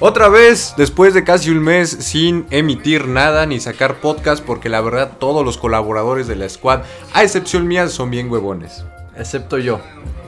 [0.00, 4.80] Otra vez, después de casi un mes sin emitir nada ni sacar podcast, porque la
[4.80, 6.82] verdad todos los colaboradores de la squad,
[7.14, 8.84] a excepción mía, son bien huevones.
[9.16, 9.80] Excepto yo.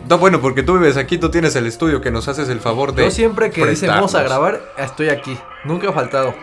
[0.08, 2.94] No, bueno, porque tú vives aquí, tú tienes el estudio que nos haces el favor
[2.96, 3.04] de.
[3.04, 5.38] Yo siempre que decimos a grabar, estoy aquí.
[5.64, 6.34] Nunca he faltado.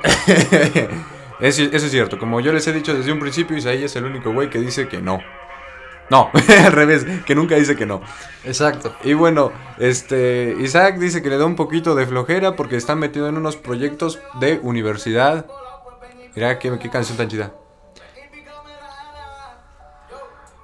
[1.41, 4.05] Eso, eso es cierto, como yo les he dicho desde un principio, Isaí es el
[4.05, 5.19] único güey que dice que no.
[6.09, 6.29] No,
[6.65, 8.01] al revés, que nunca dice que no.
[8.45, 8.95] Exacto.
[9.03, 13.27] Y bueno, este Isaac dice que le da un poquito de flojera porque está metido
[13.27, 15.45] en unos proyectos de universidad.
[16.35, 17.51] Mira qué, qué canción tan chida.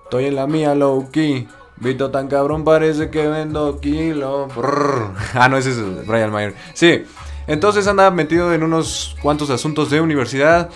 [0.03, 1.47] Estoy en la mía low key.
[1.77, 4.47] Vito tan cabrón parece que vendo kilo.
[4.55, 5.13] Brrr.
[5.33, 6.53] Ah, no, ese es Brian Mayer.
[6.73, 7.03] Sí.
[7.47, 10.69] Entonces anda metido en unos cuantos asuntos de universidad.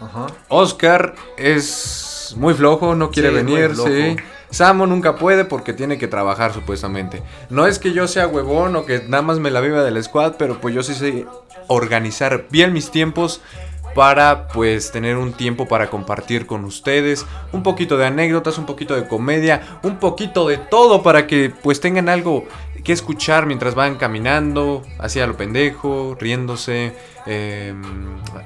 [0.00, 0.26] Ajá.
[0.48, 4.16] Oscar es muy flojo, no quiere Sí, venir, sí.
[4.50, 7.22] Samo nunca puede porque tiene que trabajar supuestamente.
[7.50, 10.02] No es que yo sea huevón o que nada más me la viva de la
[10.02, 11.26] squad, pero pues yo sí sé
[11.68, 13.40] organizar bien mis tiempos
[13.94, 18.94] para pues tener un tiempo para compartir con ustedes, un poquito de anécdotas, un poquito
[18.94, 22.44] de comedia, un poquito de todo para que pues tengan algo
[22.92, 26.92] escuchar mientras van caminando, así a lo pendejo, riéndose,
[27.26, 27.74] eh,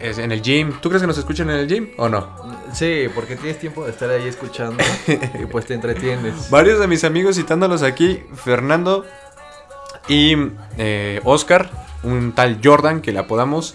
[0.00, 0.72] es- en el gym.
[0.80, 2.28] ¿Tú crees que nos escuchan en el gym o no?
[2.72, 4.82] Sí, porque tienes tiempo de estar ahí escuchando
[5.42, 6.50] y pues te entretienes.
[6.50, 9.04] Varios de mis amigos citándolos aquí, Fernando
[10.08, 10.34] y
[10.78, 11.70] eh, Oscar,
[12.02, 13.74] un tal Jordan que le apodamos,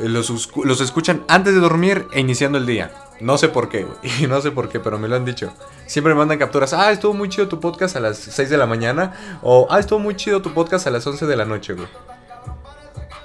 [0.00, 2.92] los, uscu- los escuchan antes de dormir e iniciando el día.
[3.20, 5.52] No sé por qué, güey, no sé por qué, pero me lo han dicho.
[5.86, 8.66] Siempre me mandan capturas, ah, estuvo muy chido tu podcast a las 6 de la
[8.66, 11.88] mañana, o ah, estuvo muy chido tu podcast a las 11 de la noche, güey.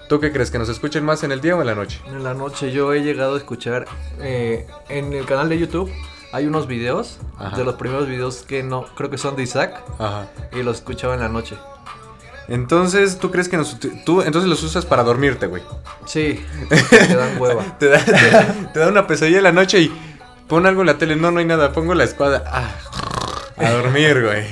[0.09, 0.51] ¿Tú qué crees?
[0.51, 2.01] ¿Que nos escuchen más en el día o en la noche?
[2.05, 3.85] En la noche yo he llegado a escuchar
[4.19, 5.91] eh, en el canal de YouTube
[6.33, 7.55] hay unos videos Ajá.
[7.55, 10.27] de los primeros videos que no creo que son de Isaac Ajá.
[10.51, 11.55] y los escuchaba en la noche.
[12.47, 13.77] Entonces, ¿tú crees que nos...
[14.05, 15.63] tú entonces los usas para dormirte, güey?
[16.05, 16.45] Sí,
[16.89, 17.63] te dan hueva.
[17.79, 18.13] Te da, te,
[18.73, 19.93] te da una pesadilla en la noche y
[20.47, 21.15] pon algo en la tele.
[21.15, 21.71] No, no hay nada.
[21.71, 22.43] Pongo la espada.
[22.47, 22.71] Ah,
[23.57, 24.45] a dormir, güey.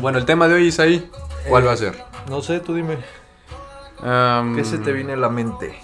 [0.00, 1.10] Bueno, el tema de hoy es ahí.
[1.48, 2.04] ¿Cuál Eh, va a ser?
[2.28, 2.98] No sé, tú dime.
[4.54, 5.78] ¿Qué se te viene a la mente?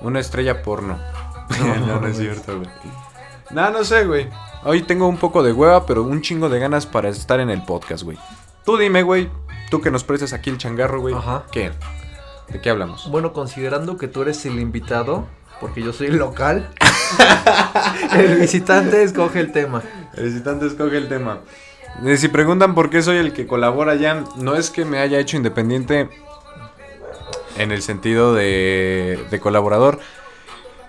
[0.00, 0.98] Una estrella porno.
[1.86, 2.70] no, no es cierto, güey.
[3.50, 4.28] No, no sé, güey.
[4.64, 7.62] Hoy tengo un poco de hueva, pero un chingo de ganas para estar en el
[7.64, 8.18] podcast, güey.
[8.64, 9.30] Tú dime, güey.
[9.70, 11.14] Tú que nos prestas aquí el changarro, güey.
[11.14, 11.44] Ajá.
[11.52, 11.72] ¿Qué?
[12.48, 13.10] ¿De qué hablamos?
[13.10, 15.26] Bueno, considerando que tú eres el invitado,
[15.60, 16.70] porque yo soy el local,
[18.16, 19.82] el visitante escoge el tema.
[20.14, 21.40] El visitante escoge el tema.
[22.04, 25.18] Eh, Si preguntan por qué soy el que colabora ya, no es que me haya
[25.18, 26.08] hecho independiente
[27.58, 29.98] en el sentido de, de colaborador.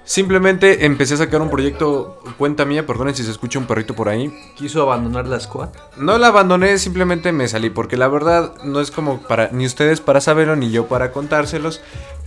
[0.09, 4.09] Simplemente empecé a sacar un proyecto, cuenta mía, perdonen si se escucha un perrito por
[4.09, 4.33] ahí.
[4.55, 5.69] Quiso abandonar la squad.
[5.97, 10.01] No la abandoné, simplemente me salí, porque la verdad no es como para ni ustedes
[10.01, 11.81] para saberlo, ni yo para contárselos.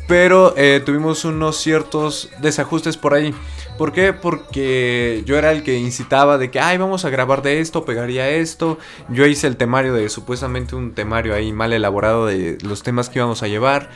[0.06, 3.34] Pero eh, tuvimos unos ciertos desajustes por ahí.
[3.78, 4.12] ¿Por qué?
[4.12, 8.28] Porque yo era el que incitaba de que, ay, vamos a grabar de esto, pegaría
[8.28, 8.78] esto.
[9.08, 13.18] Yo hice el temario de supuestamente un temario ahí mal elaborado de los temas que
[13.18, 13.90] íbamos a llevar.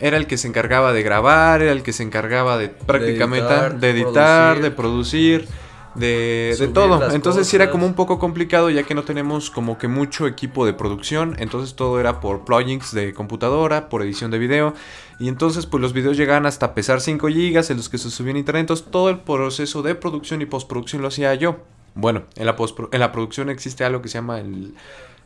[0.00, 3.78] Era el que se encargaba de grabar, era el que se encargaba de prácticamente editar,
[3.78, 4.62] de editar, producir.
[4.62, 5.48] de producir,
[5.94, 7.12] de, de todo.
[7.12, 10.64] Entonces sí era como un poco complicado ya que no tenemos como que mucho equipo
[10.64, 11.36] de producción.
[11.38, 14.74] Entonces todo era por plugins de computadora, por edición de video.
[15.18, 18.36] Y entonces pues los videos llegaban hasta pesar 5 GB en los que se subían
[18.36, 18.60] internet.
[18.60, 21.58] Entonces todo el proceso de producción y postproducción lo hacía yo.
[21.94, 22.56] Bueno, en la,
[22.92, 24.74] en la producción existe algo que se llama el,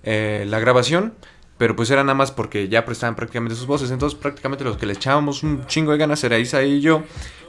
[0.02, 1.14] eh, la grabación.
[1.58, 3.90] Pero pues era nada más porque ya prestaban prácticamente sus voces.
[3.90, 7.02] Entonces prácticamente los que le echábamos un chingo de ganas era Isaí y yo.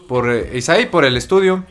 [0.07, 1.65] Por eh, Isaí por el estudio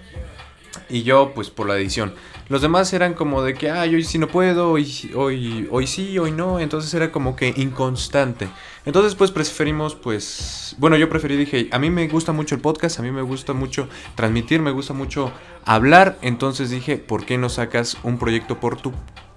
[0.88, 2.14] y yo pues por la edición.
[2.48, 6.18] Los demás eran como de que, ay, hoy sí no puedo, hoy, hoy, hoy sí,
[6.18, 8.48] hoy no, entonces era como que inconstante.
[8.84, 12.98] Entonces pues preferimos pues, bueno, yo preferí, dije, a mí me gusta mucho el podcast,
[12.98, 15.32] a mí me gusta mucho transmitir, me gusta mucho
[15.64, 18.92] hablar, entonces dije, ¿por qué no sacas un proyecto por tu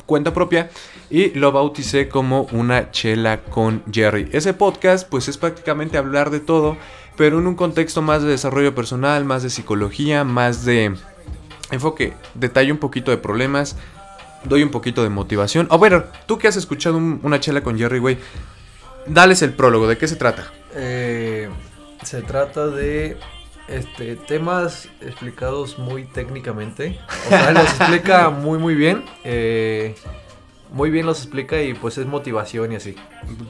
[0.08, 0.72] cuenta propia?
[1.12, 4.28] Y lo bauticé como una chela con Jerry.
[4.32, 6.76] Ese podcast pues es prácticamente hablar de todo,
[7.16, 10.96] pero en un contexto más de desarrollo personal, más de psicología, más de
[11.72, 13.76] enfoque, detalle un poquito de problemas,
[14.46, 15.68] doy un poquito de motivación.
[15.70, 18.18] O bueno, tú que has escuchado un- una chela con Jerry, güey,
[19.06, 20.52] dales el prólogo, ¿de qué se trata?
[20.76, 21.50] Eh,
[22.04, 23.18] se trata de
[23.68, 27.00] este temas explicados muy técnicamente.
[27.26, 29.04] O sea, los explica muy muy bien.
[29.24, 29.96] eh,
[30.72, 32.96] muy bien los explica y pues es motivación y así.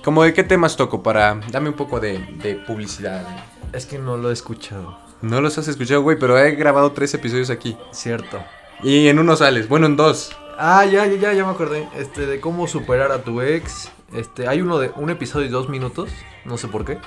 [0.03, 3.25] Como de qué temas toco para dame un poco de, de publicidad.
[3.73, 4.97] Es que no lo he escuchado.
[5.21, 7.75] No los has escuchado, güey, pero he grabado tres episodios aquí.
[7.91, 8.39] Cierto.
[8.83, 10.35] Y en uno sales, bueno, en dos.
[10.59, 11.87] Ah, ya, ya, ya, ya me acordé.
[11.95, 13.91] Este, de cómo superar a tu ex.
[14.13, 16.11] Este, hay uno de un episodio de dos minutos.
[16.45, 16.99] No sé por qué.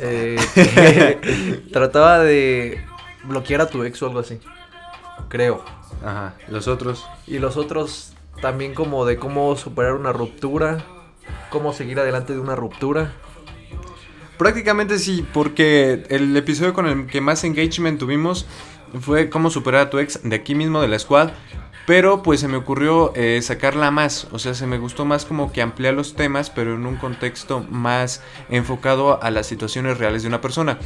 [0.00, 2.84] Eh, que trataba de
[3.24, 4.40] bloquear a tu ex o algo así.
[5.28, 5.64] Creo.
[6.04, 6.34] Ajá.
[6.48, 7.06] Los otros.
[7.26, 10.84] Y los otros también como de cómo superar una ruptura,
[11.50, 13.12] cómo seguir adelante de una ruptura.
[14.38, 18.46] Prácticamente sí, porque el episodio con el que más engagement tuvimos
[19.00, 21.30] fue cómo superar a tu ex de aquí mismo de la squad.
[21.86, 25.50] Pero pues se me ocurrió eh, sacarla más, o sea, se me gustó más como
[25.52, 30.28] que ampliar los temas, pero en un contexto más enfocado a las situaciones reales de
[30.28, 30.78] una persona.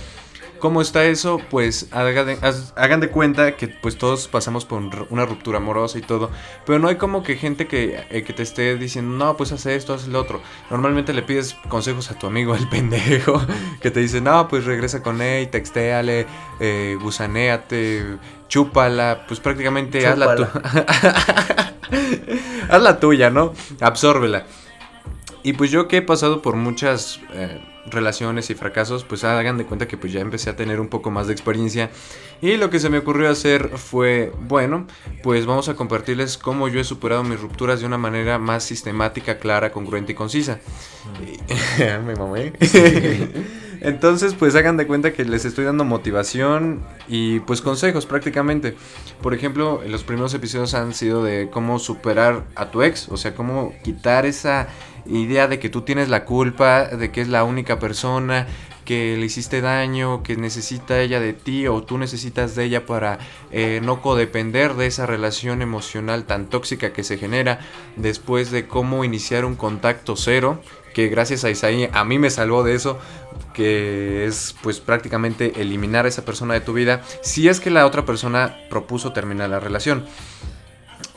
[0.58, 1.38] ¿Cómo está eso?
[1.50, 6.30] Pues hagan de, cuenta que pues todos pasamos por un- una ruptura amorosa y todo,
[6.64, 9.66] pero no hay como que gente que, eh, que te esté diciendo, no, pues haz
[9.66, 10.40] esto, haz lo otro.
[10.70, 13.38] Normalmente le pides consejos a tu amigo, el pendejo,
[13.82, 16.26] que te dice, no, pues regresa con él, textéale,
[16.58, 18.16] eh, gusanéate,
[18.48, 20.46] chúpala, pues prácticamente haz la, tu-
[22.70, 23.52] haz la tuya, ¿no?
[23.80, 24.44] Absórbela.
[25.46, 29.64] Y pues yo que he pasado por muchas eh, relaciones y fracasos, pues hagan de
[29.64, 31.88] cuenta que pues ya empecé a tener un poco más de experiencia.
[32.42, 34.88] Y lo que se me ocurrió hacer fue, bueno,
[35.22, 39.38] pues vamos a compartirles cómo yo he superado mis rupturas de una manera más sistemática,
[39.38, 40.58] clara, congruente y concisa.
[41.78, 42.52] Me mamé.
[43.80, 48.74] Entonces, pues hagan de cuenta que les estoy dando motivación y pues consejos prácticamente.
[49.22, 53.36] Por ejemplo, los primeros episodios han sido de cómo superar a tu ex, o sea,
[53.36, 54.68] cómo quitar esa
[55.08, 58.46] idea de que tú tienes la culpa, de que es la única persona
[58.86, 63.18] que le hiciste daño, que necesita ella de ti o tú necesitas de ella para
[63.50, 67.58] eh, no codepender de esa relación emocional tan tóxica que se genera
[67.96, 70.62] después de cómo iniciar un contacto cero,
[70.94, 72.98] que gracias a Isaí a mí me salvó de eso,
[73.52, 77.86] que es pues prácticamente eliminar a esa persona de tu vida si es que la
[77.86, 80.06] otra persona propuso terminar la relación.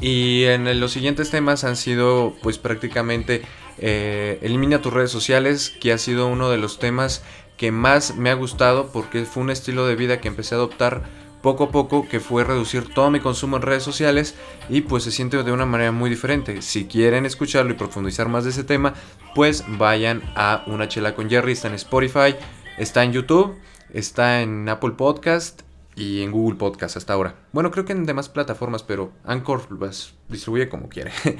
[0.01, 3.41] Y en los siguientes temas han sido pues prácticamente
[3.77, 7.23] eh, elimina tus redes sociales, que ha sido uno de los temas
[7.57, 11.03] que más me ha gustado porque fue un estilo de vida que empecé a adoptar
[11.41, 14.35] poco a poco, que fue reducir todo mi consumo en redes sociales
[14.69, 16.61] y pues se siente de una manera muy diferente.
[16.61, 18.93] Si quieren escucharlo y profundizar más de ese tema,
[19.35, 22.35] pues vayan a Una Chela con Jerry, está en Spotify,
[22.77, 23.57] está en YouTube,
[23.93, 25.68] está en Apple Podcast
[25.99, 27.35] y en Google Podcast hasta ahora.
[27.51, 31.11] Bueno, creo que en demás plataformas, pero Anchor las distribuye como quiere.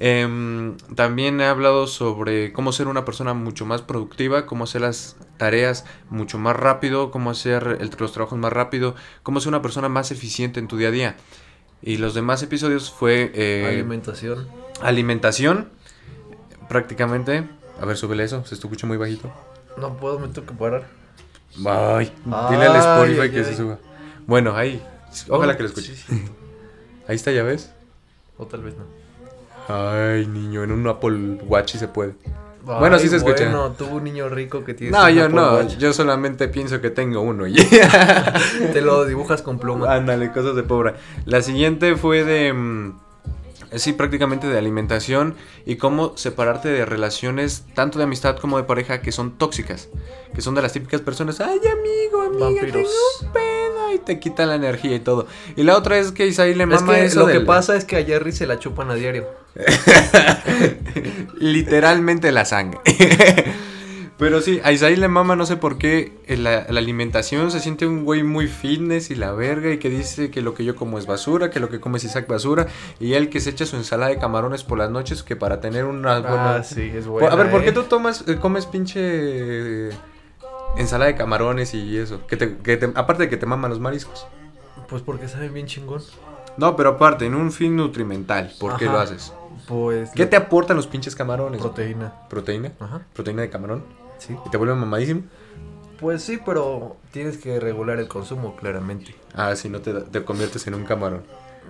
[0.00, 5.16] Em, también he hablado sobre cómo ser una persona mucho más productiva, cómo hacer las
[5.38, 9.88] tareas mucho más rápido, cómo hacer el- los trabajos más rápido, cómo ser una persona
[9.88, 11.16] más eficiente en tu día a día.
[11.82, 14.46] Y los demás episodios fue eh, Alimentación.
[14.82, 15.68] alimentación,
[16.68, 17.48] prácticamente.
[17.80, 19.32] A ver, súbele eso, se escucha muy bajito.
[19.78, 20.86] No puedo, me tengo que parar.
[21.66, 22.12] Ay,
[22.50, 23.78] dile al Spotify Ay, que ay, se suba.
[24.28, 24.80] Bueno, ahí,
[25.28, 25.96] ojalá Oh, que lo escuche.
[25.96, 26.24] sí, sí.
[27.08, 27.72] Ahí está, ya ves.
[28.36, 28.84] O tal vez no.
[29.74, 32.14] Ay, niño, en un Apple Watch se puede.
[32.62, 33.44] Bueno, sí se escucha.
[33.44, 36.80] Bueno, tú un niño rico que tienes No, yo Apple no, Watch, yo solamente pienso
[36.82, 37.44] que tengo uno.
[38.72, 39.94] Te lo dibujas con pluma.
[39.94, 40.92] Ándale, cosas de pobre.
[41.24, 42.52] La siguiente fue de...
[42.52, 43.00] mm,
[43.74, 45.34] Sí, prácticamente de alimentación
[45.66, 49.90] y cómo separarte de relaciones tanto de amistad como de pareja que son tóxicas,
[50.34, 52.72] que son de las típicas personas, ay amigo, amiga, Vampiros.
[52.72, 52.88] tengo
[53.20, 55.26] un pedo y te quitan la energía y todo.
[55.56, 57.84] Y la otra es que Isaí le Es mama que eso lo que pasa es
[57.84, 59.26] que a Jerry se la chupan a diario.
[61.38, 62.80] Literalmente la sangre.
[64.18, 67.60] Pero sí, a Isaí le mama, no sé por qué, en la, la alimentación se
[67.60, 70.74] siente un güey muy fitness y la verga y que dice que lo que yo
[70.74, 72.66] como es basura, que lo que come es Isaac basura
[72.98, 75.84] y él que se echa su ensalada de camarones por las noches que para tener
[75.84, 76.56] una buena...
[76.56, 77.30] Ah, sí, es bueno.
[77.30, 79.90] a ver, ¿por qué tú tomas, eh, comes pinche eh,
[80.76, 82.26] ensalada de camarones y eso?
[82.26, 84.26] Que te, que te- aparte de que te maman los mariscos.
[84.88, 86.02] Pues porque saben bien chingón.
[86.56, 89.32] No, pero aparte, en un fin nutrimental, ¿por qué lo haces?
[89.66, 90.10] Pues.
[90.14, 91.60] ¿Qué te aportan los pinches camarones?
[91.60, 92.12] Proteína.
[92.28, 92.72] ¿Proteína?
[92.80, 93.02] Ajá.
[93.12, 93.84] ¿Proteína de camarón?
[94.18, 94.34] Sí.
[94.44, 95.22] ¿Y te vuelve mamadísimo?
[96.00, 99.14] Pues sí, pero tienes que regular el consumo, claramente.
[99.34, 101.22] Ah, si no te, te conviertes en un camarón.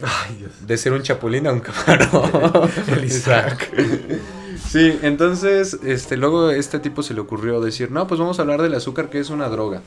[0.03, 0.67] Ay, Dios.
[0.67, 2.71] De ser un chapulín a un camarón.
[2.89, 3.71] El Isaac.
[4.67, 8.61] Sí, entonces, este, luego este tipo se le ocurrió decir, no, pues vamos a hablar
[8.63, 9.83] del azúcar que es una droga.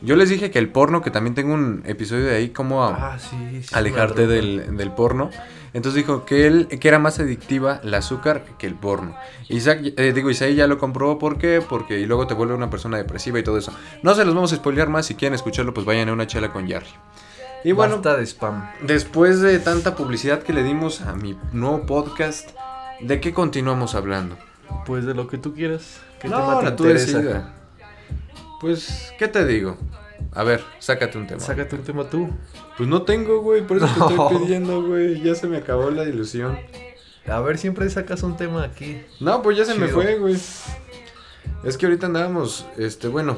[0.00, 3.18] Yo les dije que el porno, que también tengo un episodio de ahí, cómo Ah,
[3.20, 3.62] sí.
[3.62, 5.30] sí, alejarte del, del porno.
[5.74, 9.14] Entonces dijo que él que era más adictiva el azúcar que el porno.
[9.48, 11.62] Isaac, eh, digo, Isaí ya lo comprobó, ¿por qué?
[11.66, 13.72] Porque y luego te vuelve una persona depresiva y todo eso.
[14.02, 16.52] No se los vamos a spoilear más, si quieren escucharlo, pues vayan a una chela
[16.52, 16.86] con Jerry.
[17.64, 18.70] Y bueno, Basta de spam.
[18.82, 22.50] después de tanta publicidad que le dimos a mi nuevo podcast,
[23.02, 24.36] ¿de qué continuamos hablando?
[24.86, 26.00] Pues de lo que tú quieras.
[26.20, 26.84] ¿Qué no, tema te tú.
[28.60, 29.76] Pues, ¿qué te digo?
[30.32, 31.40] A ver, sácate un tema.
[31.40, 32.30] Sácate un tema tú.
[32.76, 35.20] Pues no tengo, güey, por eso te estoy pidiendo, güey.
[35.20, 36.58] Ya se me acabó la ilusión.
[37.26, 39.02] A ver, siempre sacas un tema aquí.
[39.20, 40.36] No, pues ya se me fue, güey.
[41.64, 43.36] Es que ahorita andábamos, este, bueno,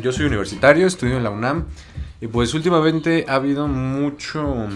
[0.00, 1.66] yo soy universitario, estudio en la UNAM
[2.20, 4.68] y pues últimamente ha habido mucho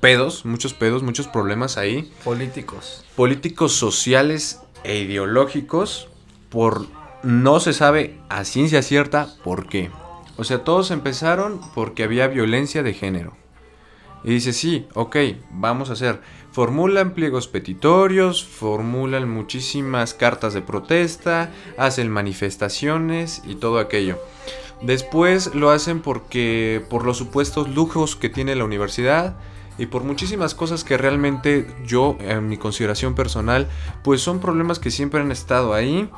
[0.00, 2.12] pedos, muchos pedos, muchos problemas ahí.
[2.24, 3.04] Políticos.
[3.16, 6.08] Políticos sociales e ideológicos
[6.48, 6.86] por
[7.22, 9.90] no se sabe a ciencia cierta por qué.
[10.36, 13.36] O sea, todos empezaron porque había violencia de género.
[14.24, 15.16] Y dice, sí, ok,
[15.50, 16.20] vamos a hacer.
[16.50, 24.18] Formulan pliegos petitorios, formulan muchísimas cartas de protesta, hacen manifestaciones y todo aquello.
[24.80, 29.36] Después lo hacen porque por los supuestos lujos que tiene la universidad
[29.78, 33.68] y por muchísimas cosas que realmente yo, en mi consideración personal,
[34.02, 36.08] pues son problemas que siempre han estado ahí.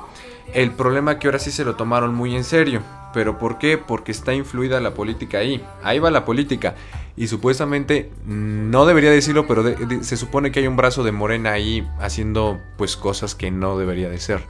[0.53, 2.83] El problema que ahora sí se lo tomaron muy en serio.
[3.15, 3.79] ¿Pero por qué?
[3.79, 5.65] Porque está influida la política ahí.
[5.83, 6.75] Ahí va la política.
[7.17, 9.65] Y supuestamente, no debería decirlo, pero
[10.03, 14.11] se supone que hay un brazo de Morena ahí haciendo pues cosas que no debería
[14.11, 14.43] de ser.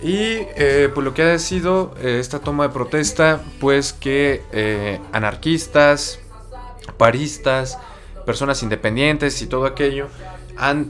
[0.00, 5.00] Y eh, pues lo que ha sido eh, esta toma de protesta, pues que eh,
[5.10, 6.20] anarquistas,
[6.92, 7.78] paristas,
[8.26, 10.08] personas independientes y todo aquello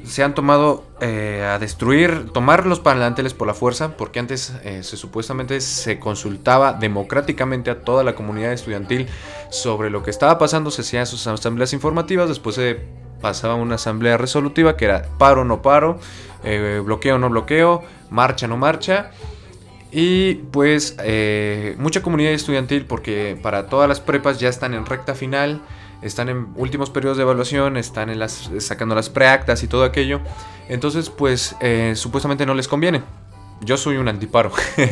[0.04, 4.82] se han tomado eh, a destruir, tomar los palanteles por la fuerza, porque antes eh,
[4.82, 9.06] se supuestamente se consultaba democráticamente a toda la comunidad estudiantil
[9.50, 12.80] sobre lo que estaba pasando, se hacían sus asambleas informativas, después se
[13.20, 15.98] pasaba una asamblea resolutiva que era paro no paro,
[16.44, 19.10] eh, bloqueo no bloqueo, marcha no marcha.
[19.90, 20.96] Y pues
[21.78, 25.62] mucha comunidad estudiantil porque para todas las prepas ya están en recta final
[26.02, 30.20] están en últimos periodos de evaluación, están en las, sacando las preactas y todo aquello.
[30.68, 33.02] Entonces, pues eh, supuestamente no les conviene.
[33.60, 34.52] Yo soy un antiparo.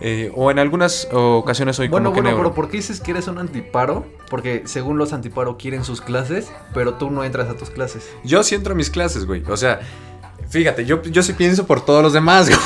[0.00, 3.26] Eh, o en algunas ocasiones soy bueno, como bueno, pero ¿por qué dices que eres
[3.26, 4.06] un antiparo?
[4.30, 8.08] Porque según los antiparo quieren sus clases, pero tú no entras a tus clases.
[8.22, 9.42] Yo sí entro a mis clases, güey.
[9.48, 9.80] O sea,
[10.48, 12.48] fíjate, yo, yo sí pienso por todos los demás,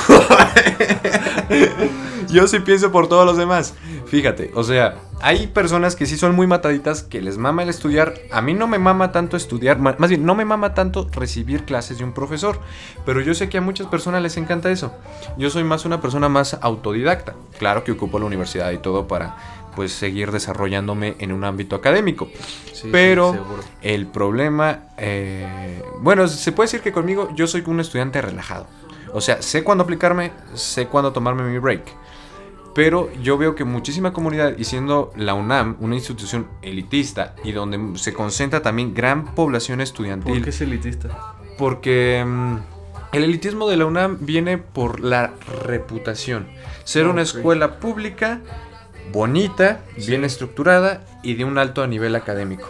[2.36, 3.74] yo sí pienso por todos los demás.
[4.06, 8.14] Fíjate, o sea, hay personas que sí son muy mataditas, que les mama el estudiar.
[8.30, 11.98] A mí no me mama tanto estudiar, más bien, no me mama tanto recibir clases
[11.98, 12.58] de un profesor.
[13.04, 14.92] Pero yo sé que a muchas personas les encanta eso.
[15.38, 17.34] Yo soy más una persona más autodidacta.
[17.58, 19.36] Claro que ocupo la universidad y todo para
[19.76, 22.28] pues seguir desarrollándome en un ámbito académico.
[22.90, 23.36] Pero
[23.80, 28.66] el problema, eh, bueno, se puede decir que conmigo yo soy un estudiante relajado.
[29.14, 31.82] O sea, sé cuándo aplicarme, sé cuándo tomarme mi break.
[32.74, 37.98] Pero yo veo que muchísima comunidad, y siendo la UNAM una institución elitista y donde
[37.98, 40.34] se concentra también gran población estudiantil.
[40.34, 41.36] ¿Por qué es elitista?
[41.58, 42.56] Porque mm,
[43.12, 46.46] el elitismo de la UNAM viene por la reputación.
[46.84, 48.40] Ser una escuela pública,
[49.12, 52.68] bonita, bien estructurada y de un alto nivel académico.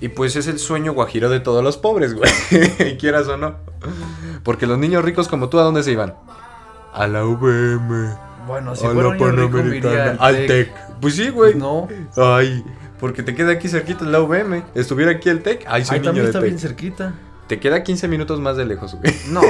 [0.00, 2.30] Y pues es el sueño guajiro de todos los pobres, güey.
[2.98, 3.56] Quieras o no.
[4.42, 6.14] Porque los niños ricos como tú, ¿a dónde se iban?
[6.94, 8.29] A la UVM.
[8.50, 10.16] Bueno, si fuera Panamericana.
[10.18, 10.72] Al TEC.
[11.00, 11.54] Pues sí, güey.
[11.54, 11.86] No.
[12.16, 12.64] Ay,
[12.98, 14.64] porque te queda aquí cerquita la UVM.
[14.74, 15.66] Estuviera aquí el TEC.
[15.68, 17.14] Ay, soy Ahí también está bien cerquita.
[17.46, 19.14] Te queda 15 minutos más de lejos, güey.
[19.28, 19.40] No,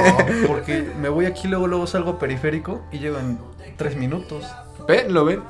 [0.45, 3.39] porque me voy aquí, luego, luego salgo periférico y llego en
[3.77, 4.45] 3 minutos.
[4.87, 5.11] ¿Ven?
[5.15, 5.41] ¿Lo ven?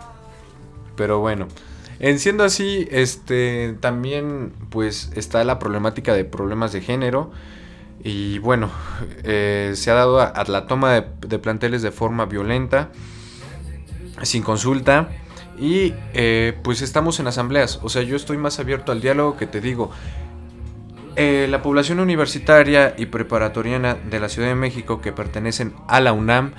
[0.95, 1.49] Pero bueno.
[1.99, 7.31] En siendo así, este, también pues está la problemática de problemas de género.
[8.01, 8.71] Y bueno,
[9.23, 12.91] eh, se ha dado a, la toma de planteles de forma violenta
[14.23, 15.09] sin consulta.
[15.59, 17.79] Y eh, pues estamos en asambleas.
[17.83, 19.91] O sea, yo estoy más abierto al diálogo que te digo.
[21.15, 26.13] Eh, la población universitaria y preparatoriana de la Ciudad de México que pertenecen a la
[26.13, 26.53] UNAM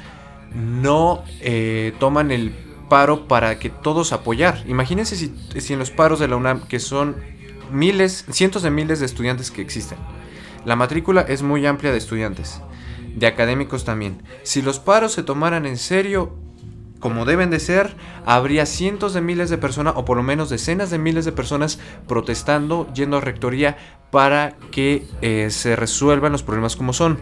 [0.55, 2.53] no eh, toman el
[2.89, 4.63] paro para que todos apoyar.
[4.67, 7.17] Imagínense si, si en los paros de la UNAM, que son
[7.71, 9.99] miles, cientos de miles de estudiantes que existen.
[10.65, 12.61] La matrícula es muy amplia de estudiantes,
[13.17, 14.23] de académicos también.
[14.43, 16.37] Si los paros se tomaran en serio,
[17.03, 20.89] como deben de ser, habría cientos de miles de personas, o por lo menos decenas
[20.89, 23.77] de miles de personas protestando, yendo a rectoría
[24.13, 27.19] para que eh, se resuelvan los problemas como son.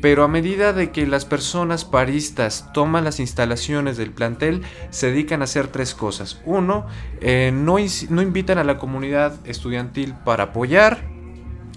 [0.00, 5.42] Pero a medida de que las personas paristas toman las instalaciones del plantel, se dedican
[5.42, 6.40] a hacer tres cosas.
[6.46, 6.86] Uno,
[7.20, 7.76] eh, no,
[8.08, 11.04] no invitan a la comunidad estudiantil para apoyar.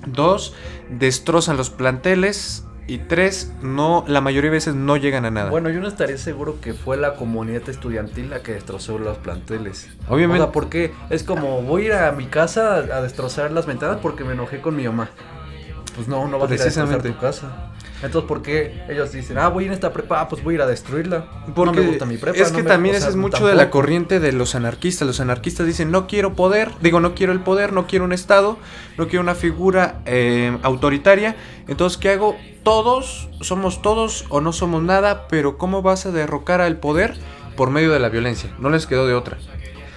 [0.08, 0.54] Dos,
[0.90, 5.50] destrozan los planteles y tres, no, la mayoría de veces no llegan a nada.
[5.50, 9.90] Bueno, yo no estaría seguro que fue la comunidad estudiantil la que destrozó los planteles.
[10.08, 10.42] Obviamente.
[10.42, 13.98] O sea, porque es como voy a ir a mi casa a destrozar las ventanas
[14.02, 15.10] porque me enojé con mi mamá.
[15.96, 17.72] Pues no, no vas a ir a destrozar tu casa.
[18.04, 20.62] Entonces, ¿por qué ellos dicen, ah, voy en esta prepa, ah, pues voy a ir
[20.62, 21.26] a destruirla?
[21.56, 22.38] Porque no me gusta mi prepa.
[22.38, 25.08] es no que me- también ese es mucho de la corriente de los anarquistas.
[25.08, 28.58] Los anarquistas dicen, no quiero poder, digo, no quiero el poder, no quiero un Estado,
[28.98, 31.36] no quiero una figura eh, autoritaria.
[31.68, 32.36] Entonces, ¿qué hago?
[32.64, 37.16] Todos, somos todos o no somos nada, pero ¿cómo vas a derrocar al poder?
[37.56, 38.50] Por medio de la violencia.
[38.60, 39.38] No les quedó de otra.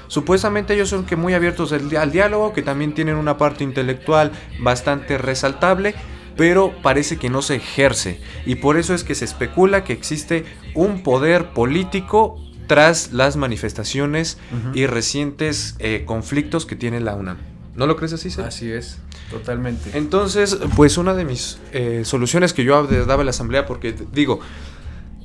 [0.06, 3.64] Supuestamente ellos son que muy abiertos al, di- al diálogo, que también tienen una parte
[3.64, 5.94] intelectual bastante resaltable,
[6.38, 8.20] pero parece que no se ejerce.
[8.46, 14.38] Y por eso es que se especula que existe un poder político tras las manifestaciones
[14.74, 17.36] y recientes eh, conflictos que tiene la UNAM.
[17.74, 18.44] ¿No lo crees así, Seth?
[18.46, 18.98] Así es,
[19.30, 19.90] totalmente.
[19.98, 23.94] Entonces, pues una de mis eh, soluciones que yo ab- daba en la asamblea, porque
[24.12, 24.40] digo,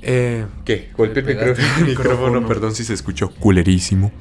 [0.02, 0.92] eh, ¿qué?
[0.98, 2.48] Golpeé el micrófono, micrófono.
[2.48, 4.12] perdón si se escuchó culerísimo.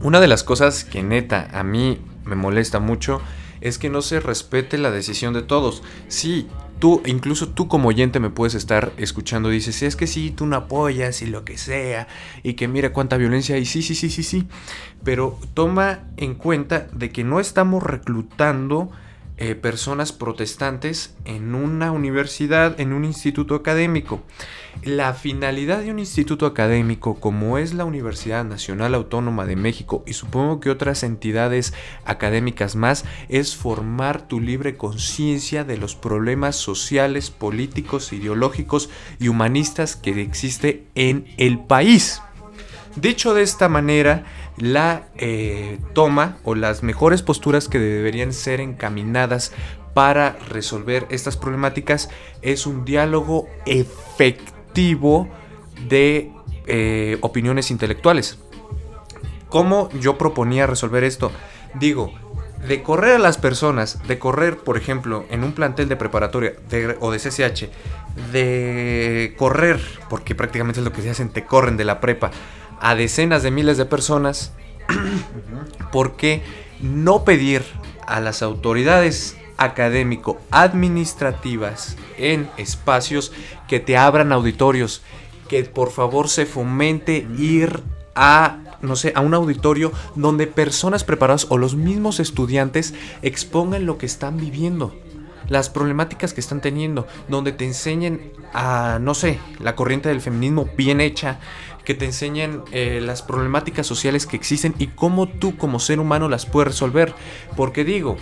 [0.00, 3.20] Una de las cosas que neta a mí me molesta mucho
[3.60, 5.82] es que no se respete la decisión de todos.
[6.08, 6.48] Sí,
[6.78, 10.56] tú, incluso tú como oyente me puedes estar escuchando dices, es que sí, tú no
[10.56, 12.08] apoyas y lo que sea,
[12.42, 14.46] y que mira cuánta violencia hay, sí, sí, sí, sí, sí,
[15.04, 18.90] pero toma en cuenta de que no estamos reclutando
[19.38, 24.22] eh, personas protestantes en una universidad, en un instituto académico.
[24.84, 30.12] La finalidad de un instituto académico como es la Universidad Nacional Autónoma de México y
[30.12, 37.30] supongo que otras entidades académicas más es formar tu libre conciencia de los problemas sociales,
[37.30, 42.22] políticos, ideológicos y humanistas que existe en el país.
[42.94, 44.24] Dicho de esta manera,
[44.56, 49.52] la eh, toma o las mejores posturas que deberían ser encaminadas
[49.94, 52.08] para resolver estas problemáticas
[52.42, 54.55] es un diálogo efectivo
[55.88, 56.30] de
[56.66, 58.38] eh, opiniones intelectuales.
[59.48, 61.30] ¿Cómo yo proponía resolver esto?
[61.74, 62.12] Digo,
[62.66, 66.96] de correr a las personas, de correr, por ejemplo, en un plantel de preparatoria de-
[67.00, 67.70] o de CCH,
[68.32, 69.80] de correr,
[70.10, 72.30] porque prácticamente es lo que se hacen, te corren de la prepa,
[72.80, 74.52] a decenas de miles de personas,
[75.92, 76.42] ¿por qué
[76.80, 77.62] no pedir
[78.06, 83.32] a las autoridades académico administrativas en espacios
[83.68, 85.02] que te abran auditorios,
[85.48, 87.82] que por favor se fomente ir
[88.14, 93.98] a no sé, a un auditorio donde personas preparadas o los mismos estudiantes expongan lo
[93.98, 94.94] que están viviendo,
[95.48, 100.68] las problemáticas que están teniendo, donde te enseñen a, no sé, la corriente del feminismo
[100.76, 101.40] bien hecha,
[101.84, 106.28] que te enseñen eh, las problemáticas sociales que existen y cómo tú como ser humano
[106.28, 107.14] las puedes resolver.
[107.56, 108.16] Porque digo,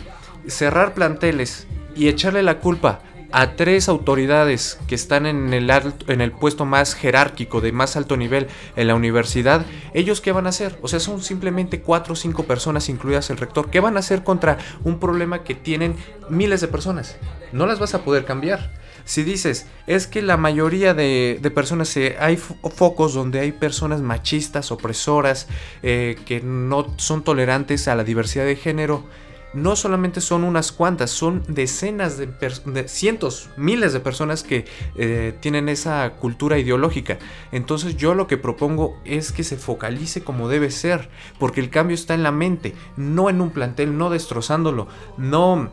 [0.49, 3.01] cerrar planteles y echarle la culpa
[3.37, 7.97] a tres autoridades que están en el, alto- en el puesto más jerárquico, de más
[7.97, 10.79] alto nivel en la universidad, ¿ellos qué van a hacer?
[10.83, 13.71] O sea, son simplemente cuatro o cinco personas, incluidas el rector.
[13.71, 15.97] ¿Qué van a hacer contra un problema que tienen
[16.29, 17.17] miles de personas?
[17.51, 18.73] No las vas a poder cambiar.
[19.05, 23.51] Si dices, es que la mayoría de, de personas, eh, hay fo- focos donde hay
[23.51, 25.49] personas machistas, opresoras,
[25.83, 29.05] eh, que no son tolerantes a la diversidad de género,
[29.55, 34.65] no solamente son unas cuantas, son decenas de, de cientos, miles de personas que
[34.97, 37.19] eh, tienen esa cultura ideológica.
[37.53, 41.95] Entonces yo lo que propongo es que se focalice como debe ser, porque el cambio
[41.95, 45.73] está en la mente, no en un plantel, no destrozándolo, no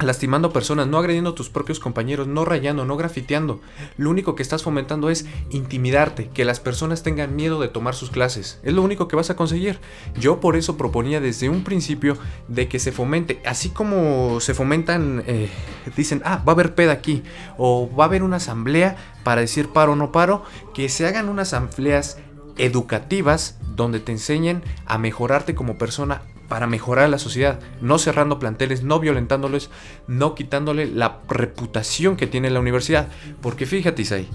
[0.00, 3.60] lastimando personas, no agrediendo a tus propios compañeros, no rayando, no grafiteando.
[3.96, 8.10] Lo único que estás fomentando es intimidarte, que las personas tengan miedo de tomar sus
[8.10, 8.60] clases.
[8.62, 9.78] Es lo único que vas a conseguir.
[10.18, 12.16] Yo por eso proponía desde un principio
[12.48, 15.48] de que se fomente, así como se fomentan, eh,
[15.96, 17.22] dicen, ah, va a haber peda aquí,
[17.56, 21.28] o va a haber una asamblea para decir paro o no paro, que se hagan
[21.28, 22.18] unas asambleas
[22.56, 28.82] educativas donde te enseñen a mejorarte como persona para mejorar la sociedad, no cerrando planteles,
[28.82, 29.70] no violentándoles,
[30.06, 33.08] no quitándole la reputación que tiene la universidad.
[33.42, 34.28] Porque fíjate, Isai,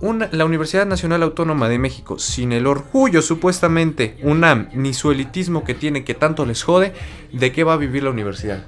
[0.00, 5.62] una- la Universidad Nacional Autónoma de México, sin el orgullo supuestamente, UNAM, ni su elitismo
[5.64, 6.92] que tiene que tanto les jode,
[7.32, 8.66] ¿de qué va a vivir la universidad?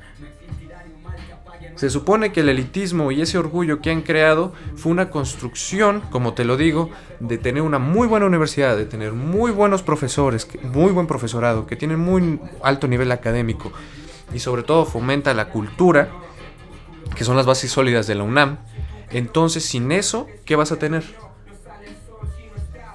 [1.83, 6.33] Se supone que el elitismo y ese orgullo que han creado fue una construcción, como
[6.33, 10.93] te lo digo, de tener una muy buena universidad, de tener muy buenos profesores, muy
[10.93, 13.73] buen profesorado, que tienen muy alto nivel académico
[14.33, 16.09] y sobre todo fomenta la cultura,
[17.17, 18.59] que son las bases sólidas de la UNAM.
[19.11, 21.03] Entonces, sin eso, ¿qué vas a tener?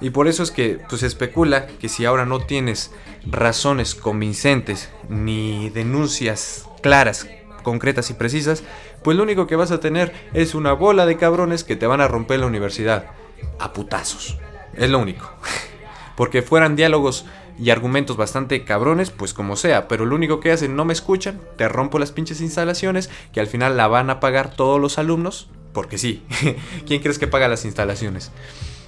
[0.00, 2.90] Y por eso es que pues, se especula que si ahora no tienes
[3.26, 7.26] razones convincentes ni denuncias claras,
[7.68, 8.62] concretas y precisas,
[9.04, 12.00] pues lo único que vas a tener es una bola de cabrones que te van
[12.00, 13.10] a romper la universidad
[13.58, 14.38] a putazos.
[14.74, 15.30] Es lo único.
[16.16, 17.26] Porque fueran diálogos
[17.58, 21.40] y argumentos bastante cabrones, pues como sea, pero lo único que hacen no me escuchan,
[21.58, 25.50] te rompo las pinches instalaciones que al final la van a pagar todos los alumnos
[25.72, 26.22] porque sí.
[26.86, 28.32] ¿Quién crees que paga las instalaciones?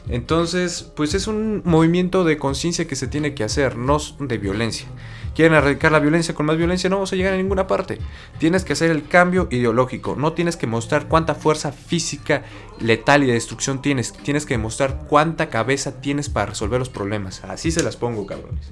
[0.09, 4.89] Entonces, pues es un movimiento de conciencia que se tiene que hacer, no de violencia.
[5.35, 6.91] ¿Quieren erradicar la violencia con más violencia?
[6.91, 7.99] No vamos a llegar a ninguna parte.
[8.39, 10.17] Tienes que hacer el cambio ideológico.
[10.17, 12.43] No tienes que mostrar cuánta fuerza física,
[12.81, 14.13] letal y de destrucción tienes.
[14.13, 17.45] Tienes que demostrar cuánta cabeza tienes para resolver los problemas.
[17.45, 18.69] Así se las pongo, cabrones.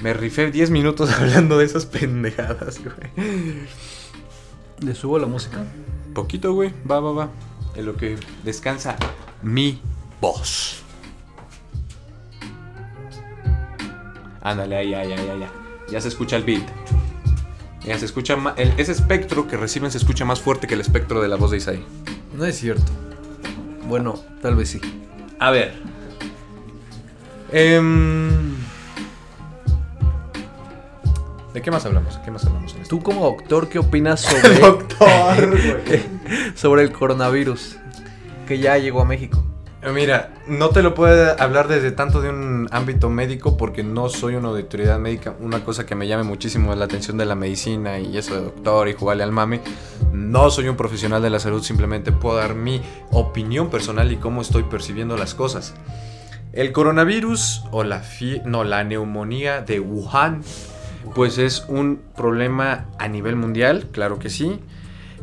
[0.00, 3.66] Me rifé 10 minutos hablando de esas pendejadas, güey.
[4.80, 5.64] ¿Le subo la música?
[6.14, 6.72] Poquito, güey.
[6.90, 7.30] Va, va, va.
[7.76, 8.96] En lo que descansa
[9.42, 9.80] mi
[10.20, 10.82] voz.
[14.42, 15.46] Ándale, ahí, ahí, ahí, ahí.
[15.90, 16.66] Ya se escucha el beat.
[17.84, 18.54] Ya se escucha más.
[18.56, 21.58] ese espectro que reciben se escucha más fuerte que el espectro de la voz de
[21.58, 21.84] Isaí.
[22.36, 22.92] No es cierto.
[23.88, 24.80] Bueno, tal vez sí.
[25.38, 25.74] A ver.
[27.52, 27.80] Eh,
[31.52, 32.18] ¿De qué más hablamos?
[32.18, 32.96] ¿Qué más hablamos en esto?
[32.96, 35.58] Tú como doctor, ¿qué opinas sobre, doctor,
[36.54, 37.76] sobre el coronavirus
[38.46, 39.42] que ya llegó a México?
[39.82, 44.34] Mira, no te lo puedo hablar desde tanto de un ámbito médico porque no soy
[44.34, 45.34] una autoridad médica.
[45.40, 48.88] Una cosa que me llame muchísimo la atención de la medicina y eso de doctor
[48.88, 49.62] y jugarle al mame.
[50.12, 54.42] No soy un profesional de la salud, simplemente puedo dar mi opinión personal y cómo
[54.42, 55.74] estoy percibiendo las cosas.
[56.52, 58.02] El coronavirus o la,
[58.44, 60.42] no, la neumonía de Wuhan,
[61.14, 64.60] pues es un problema a nivel mundial, claro que sí.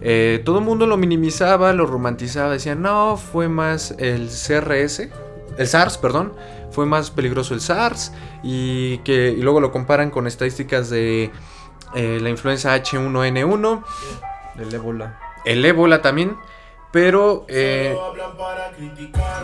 [0.01, 5.09] Eh, todo el mundo lo minimizaba, lo romantizaba, decía, no, fue más el CRS,
[5.57, 6.33] el SARS, perdón,
[6.71, 8.11] fue más peligroso el SARS
[8.43, 11.31] y que luego lo comparan con estadísticas de
[11.95, 13.83] eh, la influenza H1N1,
[14.59, 15.19] el ébola.
[15.45, 16.37] El ébola también.
[16.91, 17.95] Pero, eh,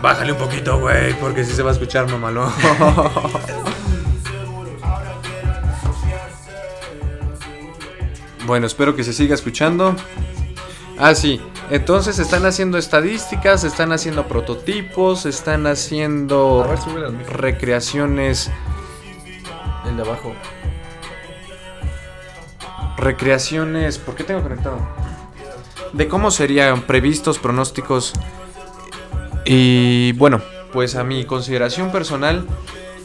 [0.00, 2.46] bájale un poquito, güey, porque si se va a escuchar malo.
[8.46, 9.94] bueno, espero que se siga escuchando.
[10.98, 11.40] Ah, sí.
[11.70, 16.66] Entonces están haciendo estadísticas, están haciendo prototipos, están haciendo
[17.30, 18.50] recreaciones.
[19.88, 20.34] El de abajo.
[22.96, 23.98] Recreaciones.
[23.98, 24.78] ¿Por qué tengo conectado?
[25.92, 28.12] De cómo serían previstos pronósticos.
[29.44, 32.46] Y bueno, pues a mi consideración personal,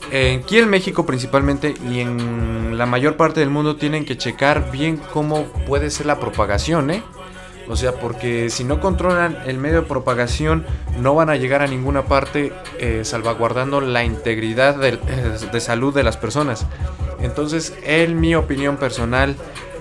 [0.07, 4.97] aquí en México principalmente y en la mayor parte del mundo tienen que checar bien
[5.13, 7.03] cómo puede ser la propagación, ¿eh?
[7.69, 10.65] O sea, porque si no controlan el medio de propagación,
[10.99, 14.97] no van a llegar a ninguna parte eh, salvaguardando la integridad de,
[15.51, 16.65] de, salud de las personas.
[17.21, 19.35] Entonces, en mi opinión personal,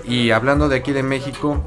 [0.05, 1.63] y hablando de aquí de México,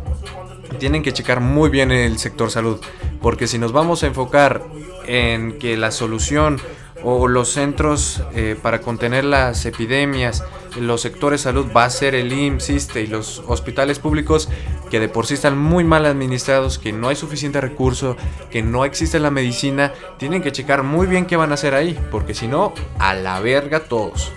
[0.78, 2.80] tienen que checar muy bien el sector salud.
[3.20, 4.62] Porque si nos vamos a enfocar
[5.06, 6.60] en que la solución
[7.04, 10.44] o los centros eh, para contener las epidemias,
[10.78, 14.48] los sectores salud va a ser el IMSS y los hospitales públicos
[14.90, 18.16] que de por sí están muy mal administrados, que no hay suficiente recurso,
[18.50, 21.98] que no existe la medicina, tienen que checar muy bien qué van a hacer ahí,
[22.10, 24.32] porque si no, a la verga todos.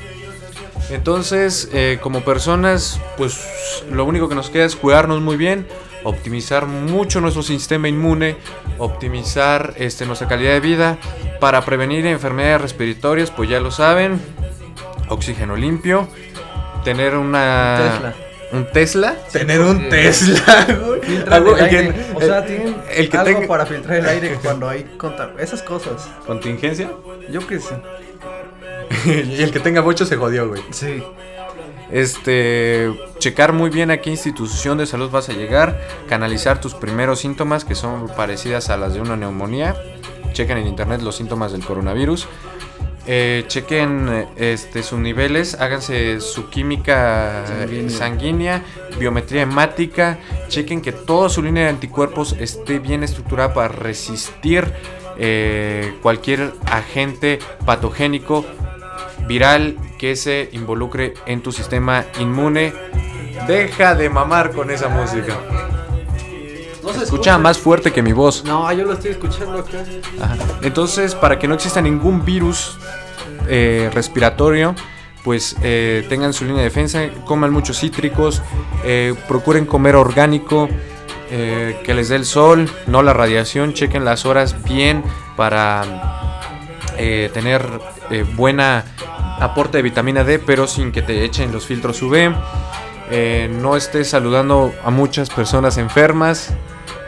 [0.89, 5.67] Entonces, eh, como personas, pues lo único que nos queda es cuidarnos muy bien,
[6.05, 8.37] optimizar mucho nuestro sistema inmune,
[8.77, 10.97] optimizar este, nuestra calidad de vida
[11.39, 14.21] para prevenir enfermedades respiratorias, pues ya lo saben,
[15.09, 16.07] oxígeno limpio,
[16.83, 17.77] tener una...
[17.77, 18.13] Tesla.
[18.51, 19.15] ¿Un Tesla?
[19.31, 20.67] Tener un Tesla,
[22.15, 24.85] o sea, tienen el que algo para filtrar el aire cuando hay
[25.39, 26.07] esas cosas.
[26.27, 26.91] ¿Contingencia?
[27.29, 27.73] Yo que sí.
[29.05, 30.61] y el que tenga mucho se jodió, güey.
[30.69, 31.03] Sí.
[31.91, 37.19] Este, checar muy bien a qué institución de salud vas a llegar, canalizar tus primeros
[37.19, 39.75] síntomas que son parecidas a las de una neumonía.
[40.33, 42.27] Chequen en internet los síntomas del coronavirus.
[43.07, 47.45] Eh, chequen este, sus niveles, háganse su química
[47.87, 48.63] sanguínea.
[48.99, 50.17] biometría hemática,
[50.47, 54.71] chequen que toda su línea de anticuerpos esté bien estructurada para resistir
[55.17, 58.45] eh, cualquier agente patogénico
[59.27, 62.73] viral que se involucre en tu sistema inmune.
[63.47, 65.37] Deja de mamar con esa música.
[66.85, 68.43] No se escucha más fuerte que mi voz.
[68.43, 69.83] No, yo lo estoy escuchando acá.
[70.61, 72.77] Entonces, para que no exista ningún virus
[73.47, 74.75] eh, respiratorio,
[75.23, 78.43] pues eh, tengan su línea de defensa, coman muchos cítricos,
[78.83, 80.69] eh, procuren comer orgánico,
[81.27, 85.03] que les dé el sol, no la radiación, chequen las horas bien
[85.35, 85.83] para
[86.95, 87.67] tener
[88.37, 88.85] buena
[89.39, 92.33] aporte de vitamina D, pero sin que te echen los filtros UV.
[93.11, 96.53] Eh, no estés saludando a muchas personas enfermas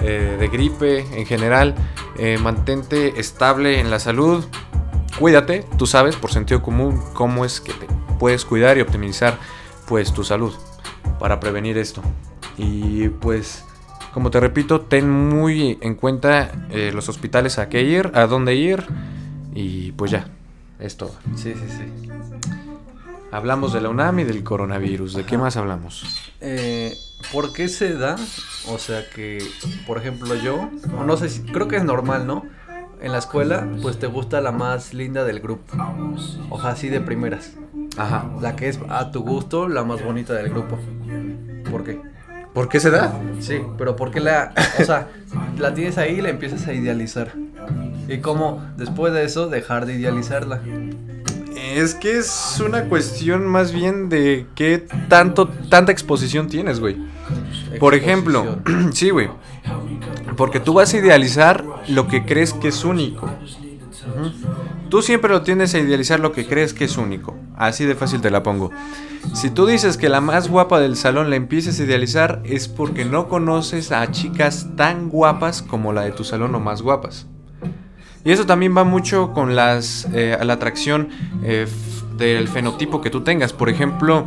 [0.01, 1.75] eh, de gripe en general.
[2.17, 4.45] Eh, mantente estable en la salud.
[5.19, 7.87] Cuídate, tú sabes por sentido común cómo es que te
[8.19, 9.37] puedes cuidar y optimizar
[9.87, 10.53] pues tu salud
[11.19, 12.01] para prevenir esto.
[12.57, 13.63] Y pues
[14.13, 16.51] como te repito, ten muy en cuenta
[16.93, 18.85] los hospitales a qué ir, a dónde ir
[19.53, 20.27] y pues ya,
[20.79, 21.11] es todo.
[21.35, 22.09] Sí, sí, sí.
[23.31, 25.13] Hablamos de la UNAM y del coronavirus.
[25.13, 26.05] ¿De qué más hablamos?
[26.39, 26.95] Eh,
[27.31, 28.15] ¿Por qué se da?
[28.69, 29.43] O sea que,
[29.85, 32.43] por ejemplo, yo, o no sé si, creo que es normal, ¿no?
[33.01, 35.77] En la escuela, pues te gusta la más linda del grupo.
[36.49, 37.53] O sea, así de primeras.
[37.97, 38.29] Ajá.
[38.41, 40.79] La que es a tu gusto, la más bonita del grupo.
[41.69, 42.01] ¿Por qué?
[42.53, 43.13] ¿Por qué se da?
[43.39, 45.09] Sí, pero ¿por qué la, o sea,
[45.59, 47.33] la tienes ahí y la empiezas a idealizar?
[48.07, 50.61] ¿Y cómo después de eso dejar de idealizarla?
[51.55, 56.97] Es que es una cuestión más bien de qué tanto, tanta exposición tienes, güey.
[57.79, 58.59] Por ejemplo,
[58.93, 59.29] sí, güey.
[60.37, 63.29] Porque tú vas a idealizar lo que crees que es único.
[64.89, 67.35] Tú siempre lo tienes a idealizar lo que crees que es único.
[67.57, 68.71] Así de fácil te la pongo.
[69.33, 73.03] Si tú dices que la más guapa del salón la empieces a idealizar es porque
[73.03, 77.27] no conoces a chicas tan guapas como la de tu salón o más guapas.
[78.27, 81.07] Y eso también va mucho con las, eh, a la atracción
[81.43, 81.65] eh,
[82.17, 83.53] del fenotipo que tú tengas.
[83.53, 84.25] Por ejemplo,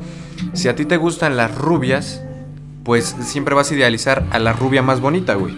[0.55, 2.23] si a ti te gustan las rubias,
[2.83, 5.55] pues siempre vas a idealizar a la rubia más bonita, güey.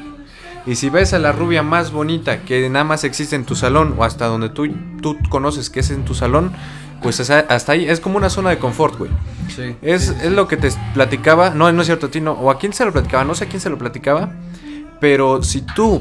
[0.66, 3.94] Y si ves a la rubia más bonita que nada más existe en tu salón
[3.96, 4.66] o hasta donde tú,
[5.00, 6.50] tú conoces que es en tu salón,
[7.00, 9.12] pues hasta ahí es como una zona de confort, güey.
[9.54, 9.76] Sí.
[9.82, 12.32] Es, sí, sí, es lo que te platicaba, no, no es cierto, a ti no,
[12.32, 14.32] o a quién se lo platicaba, no sé a quién se lo platicaba,
[14.98, 16.00] pero si tú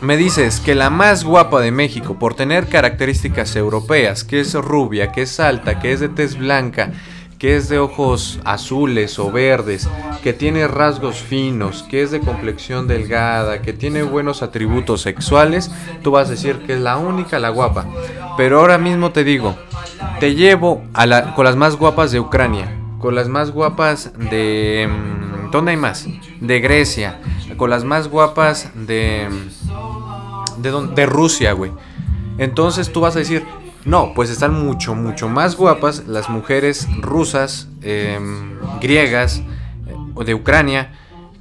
[0.00, 5.12] me dices que la más guapa de México, por tener características europeas, que es rubia,
[5.12, 6.92] que es alta, que es de tez blanca,
[7.38, 9.88] que es de ojos azules o verdes,
[10.22, 15.70] que tiene rasgos finos, que es de complexión delgada, que tiene buenos atributos sexuales,
[16.02, 17.86] tú vas a decir que es la única, la guapa.
[18.36, 19.56] Pero ahora mismo te digo,
[20.20, 20.84] te llevo
[21.36, 24.88] con las más guapas de Ucrania, con las más guapas de...
[24.88, 26.06] mm, ¿Dónde hay más?
[26.40, 27.20] De Grecia,
[27.56, 29.28] con las más guapas de...
[30.58, 31.72] De, dónde- de Rusia, güey.
[32.38, 33.44] Entonces tú vas a decir,
[33.84, 40.34] no, pues están mucho, mucho más guapas las mujeres rusas, em, griegas, eh, o de
[40.34, 40.92] Ucrania,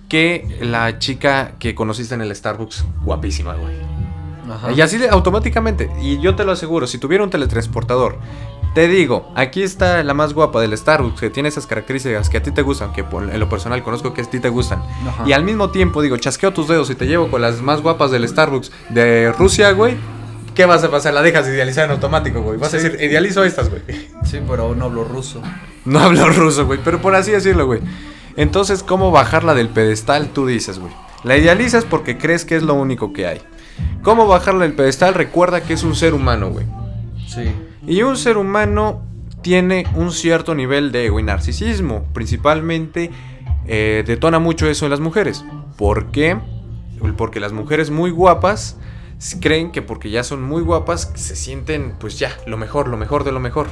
[0.10, 3.76] que la chica que conociste en el Starbucks, guapísima, güey.
[4.52, 4.72] Ajá.
[4.72, 8.18] Y así automáticamente, y yo te lo aseguro, si tuviera un teletransportador,
[8.74, 12.44] te digo, aquí está la más guapa del Starbucks, que tiene esas características que a
[12.44, 14.82] ti te gustan, que por- en lo personal conozco que a ti te gustan.
[15.08, 15.24] Ajá.
[15.28, 18.12] Y al mismo tiempo, digo, chasqueo tus dedos y te llevo con las más guapas
[18.12, 19.96] del Starbucks de Rusia, güey.
[20.56, 21.14] ¿Qué vas a pasar?
[21.16, 22.58] La dejas de idealizar en automático, güey.
[22.60, 23.82] Vas a decir, idealizo estas, güey.
[24.24, 25.42] Sí, pero aún no hablo ruso.
[25.86, 27.82] No hablo ruso, güey, pero por así decirlo, güey.
[28.38, 30.30] Entonces, ¿cómo bajarla del pedestal?
[30.30, 30.94] Tú dices, güey.
[31.24, 33.42] La idealizas porque crees que es lo único que hay.
[34.02, 35.14] ¿Cómo bajarla del pedestal?
[35.14, 36.66] Recuerda que es un ser humano, güey.
[37.28, 37.52] Sí.
[37.86, 39.02] Y un ser humano
[39.42, 42.06] tiene un cierto nivel de ego y narcisismo.
[42.14, 43.12] Principalmente
[43.68, 45.44] eh, detona mucho eso en las mujeres.
[45.78, 46.38] ¿Por qué?
[47.18, 48.78] Porque las mujeres muy guapas
[49.40, 53.24] creen que porque ya son muy guapas se sienten pues ya lo mejor, lo mejor
[53.24, 53.68] de lo mejor.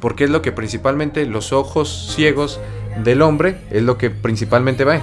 [0.00, 2.60] Porque es lo que principalmente los ojos ciegos
[3.04, 5.00] del hombre es lo que principalmente va.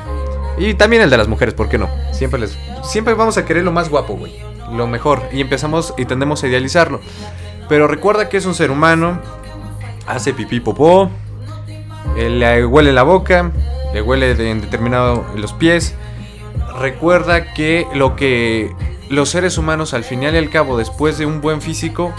[0.57, 1.87] Y también el de las mujeres, ¿por qué no?
[2.11, 4.33] Siempre les siempre vamos a querer lo más guapo, güey.
[4.73, 6.99] Lo mejor y empezamos y tendemos a idealizarlo.
[7.69, 9.19] Pero recuerda que es un ser humano,
[10.07, 11.09] hace pipí popó,
[12.15, 13.51] eh, le huele la boca,
[13.93, 15.95] le huele en determinado los pies.
[16.79, 18.73] Recuerda que lo que
[19.09, 22.13] los seres humanos al final y al cabo, después de un buen físico,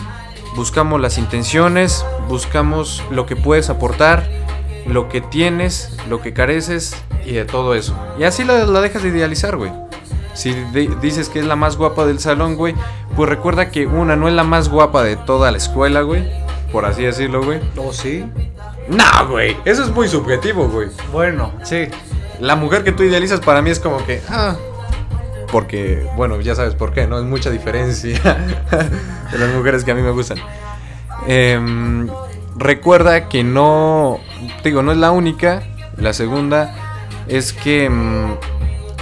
[0.56, 4.28] buscamos las intenciones, buscamos lo que puedes aportar,
[4.87, 7.96] lo que tienes, lo que careces y de todo eso.
[8.18, 9.72] Y así la, la dejas de idealizar, güey.
[10.38, 10.55] Si
[11.03, 12.72] dices que es la más guapa del salón, güey,
[13.16, 16.31] pues recuerda que una no es la más guapa de toda la escuela, güey.
[16.70, 17.59] Por así decirlo, güey.
[17.77, 18.24] ¿O sí?
[18.87, 19.57] No, güey.
[19.64, 20.90] Eso es muy subjetivo, güey.
[21.11, 21.88] Bueno, sí.
[22.38, 24.22] La mujer que tú idealizas para mí es como que...
[24.29, 24.55] Ah,
[25.51, 27.18] porque, bueno, ya sabes por qué, ¿no?
[27.18, 28.20] Es mucha diferencia
[29.33, 30.38] de las mujeres que a mí me gustan.
[31.27, 32.09] Em,
[32.55, 34.20] recuerda que no...
[34.62, 35.64] te Digo, no es la única.
[35.96, 37.90] La segunda es que...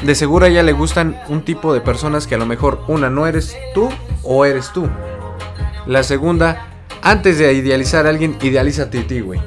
[0.03, 3.11] de seguro a ella le gustan un tipo de personas que a lo mejor una
[3.11, 3.89] no eres tú
[4.23, 4.89] o eres tú.
[5.87, 6.69] La segunda,
[7.03, 9.41] antes de idealizar a alguien, idealízate a ti, güey.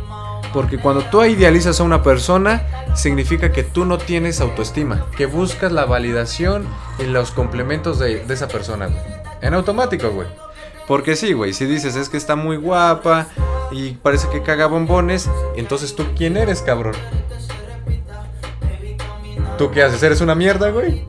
[0.54, 5.72] Porque cuando tú idealizas a una persona, significa que tú no tienes autoestima, que buscas
[5.72, 6.66] la validación
[6.98, 9.02] y los complementos de, de esa persona, güey.
[9.42, 10.28] En automático, güey.
[10.88, 13.28] Porque sí, güey, si dices es que está muy guapa
[13.72, 16.96] y parece que caga bombones, entonces tú quién eres, cabrón.
[19.60, 20.02] ¿Tú qué haces?
[20.02, 21.04] ¿Eres una mierda, güey?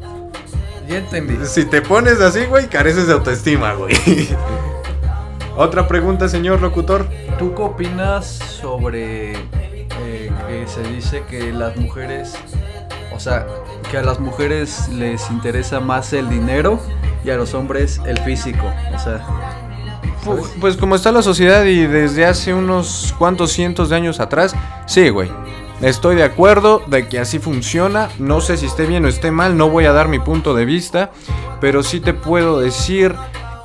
[0.89, 1.39] Ya entendí.
[1.47, 3.95] Si te pones así, güey, careces de autoestima, güey.
[5.57, 7.07] Otra pregunta, señor locutor.
[7.39, 12.35] ¿Tú qué opinas sobre eh, que se dice que las mujeres,
[13.15, 13.47] o sea,
[13.91, 16.81] que a las mujeres les interesa más el dinero
[17.25, 18.67] y a los hombres el físico.
[18.95, 19.25] O sea,
[20.25, 24.55] Pu- Pues como está la sociedad y desde hace unos cuantos cientos de años atrás,
[24.87, 25.31] sí, güey.
[25.83, 28.09] Estoy de acuerdo de que así funciona.
[28.19, 30.65] No sé si esté bien o esté mal, no voy a dar mi punto de
[30.67, 31.11] vista.
[31.61, 33.15] Pero sí te puedo decir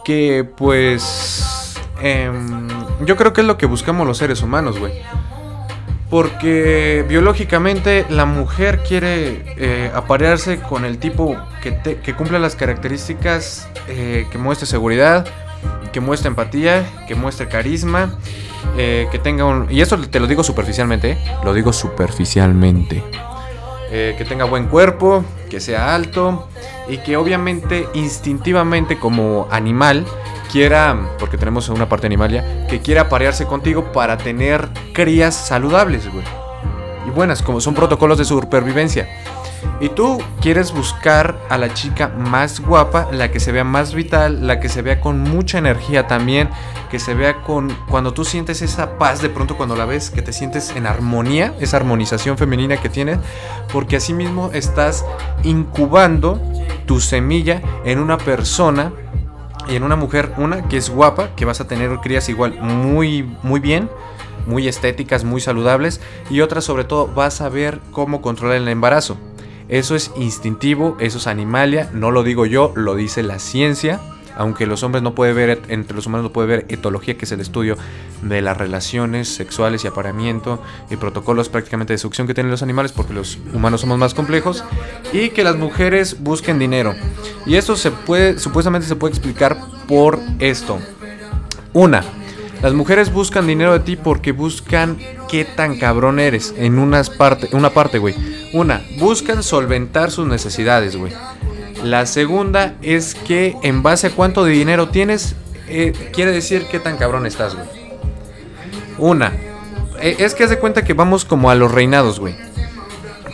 [0.06, 1.75] que, pues.
[2.01, 2.67] em,
[3.06, 4.93] yo creo que es lo que buscamos los seres humanos, güey.
[6.10, 12.56] Porque biológicamente la mujer quiere eh, aparearse con el tipo que, te- que cumpla las
[12.56, 15.25] características eh, que muestre seguridad,
[15.91, 18.13] que muestre empatía, que muestre carisma,
[18.78, 19.67] eh, que tenga un...
[19.69, 21.17] Y esto te lo digo superficialmente, ¿eh?
[21.43, 23.04] lo digo superficialmente.
[23.91, 26.47] Eh, que tenga buen cuerpo, que sea alto
[26.89, 30.06] y que obviamente instintivamente como animal
[30.51, 36.25] quiera, porque tenemos una parte animalia, que quiera aparearse contigo para tener crías saludables, güey.
[37.08, 39.08] Y buenas, como son protocolos de supervivencia.
[39.80, 44.47] Y tú quieres buscar a la chica más guapa, la que se vea más vital,
[44.47, 46.49] la que se vea con mucha energía también,
[46.89, 50.21] que se vea con cuando tú sientes esa paz de pronto cuando la ves, que
[50.21, 53.19] te sientes en armonía, esa armonización femenina que tienes,
[53.73, 55.06] porque así mismo estás
[55.43, 56.39] incubando
[56.86, 58.93] tu semilla en una persona
[59.67, 63.23] y en una mujer, una que es guapa, que vas a tener crías igual muy
[63.43, 63.89] muy bien,
[64.45, 69.17] muy estéticas, muy saludables y otra sobre todo vas a ver cómo controlar el embarazo.
[69.67, 73.99] Eso es instintivo, eso es animalia, no lo digo yo, lo dice la ciencia.
[74.38, 77.32] Aunque los hombres no pueden ver, entre los humanos no puede ver etología, que es
[77.32, 77.78] el estudio
[78.21, 82.91] de las relaciones sexuales y apareamiento y protocolos prácticamente de succión que tienen los animales,
[82.91, 84.65] porque los humanos somos más complejos,
[85.13, 86.93] y que las mujeres busquen dinero.
[87.45, 90.80] Y esto se puede, supuestamente se puede explicar por esto.
[91.71, 92.04] Una,
[92.65, 94.97] las mujeres buscan dinero de ti porque buscan
[95.30, 98.15] qué tan cabrón eres en unas parte, una parte, güey.
[98.54, 101.13] Una, buscan solventar sus necesidades, güey.
[101.84, 105.36] La segunda es que en base a cuánto de dinero tienes,
[105.67, 107.67] eh, quiere decir qué tan cabrón estás, güey.
[108.97, 109.32] Una,
[110.01, 112.36] eh, es que haz de cuenta que vamos como a los reinados, güey.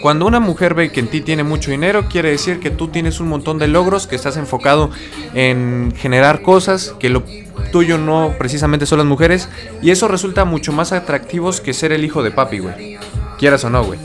[0.01, 3.19] Cuando una mujer ve que en ti tiene mucho dinero, quiere decir que tú tienes
[3.19, 4.89] un montón de logros, que estás enfocado
[5.35, 7.23] en generar cosas, que lo
[7.71, 9.47] tuyo no precisamente son las mujeres,
[9.81, 12.97] y eso resulta mucho más atractivos que ser el hijo de papi, güey.
[13.37, 13.99] Quieras o no, güey.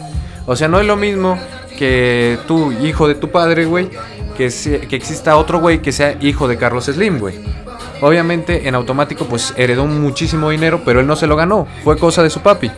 [0.44, 1.38] O sea, no es lo mismo
[1.78, 3.88] que tú, hijo de tu padre, güey,
[4.36, 4.50] que,
[4.88, 7.34] que exista otro güey que sea hijo de Carlos Slim, güey.
[8.02, 12.22] Obviamente en automático pues heredó muchísimo dinero, pero él no se lo ganó, fue cosa
[12.22, 12.70] de su papi.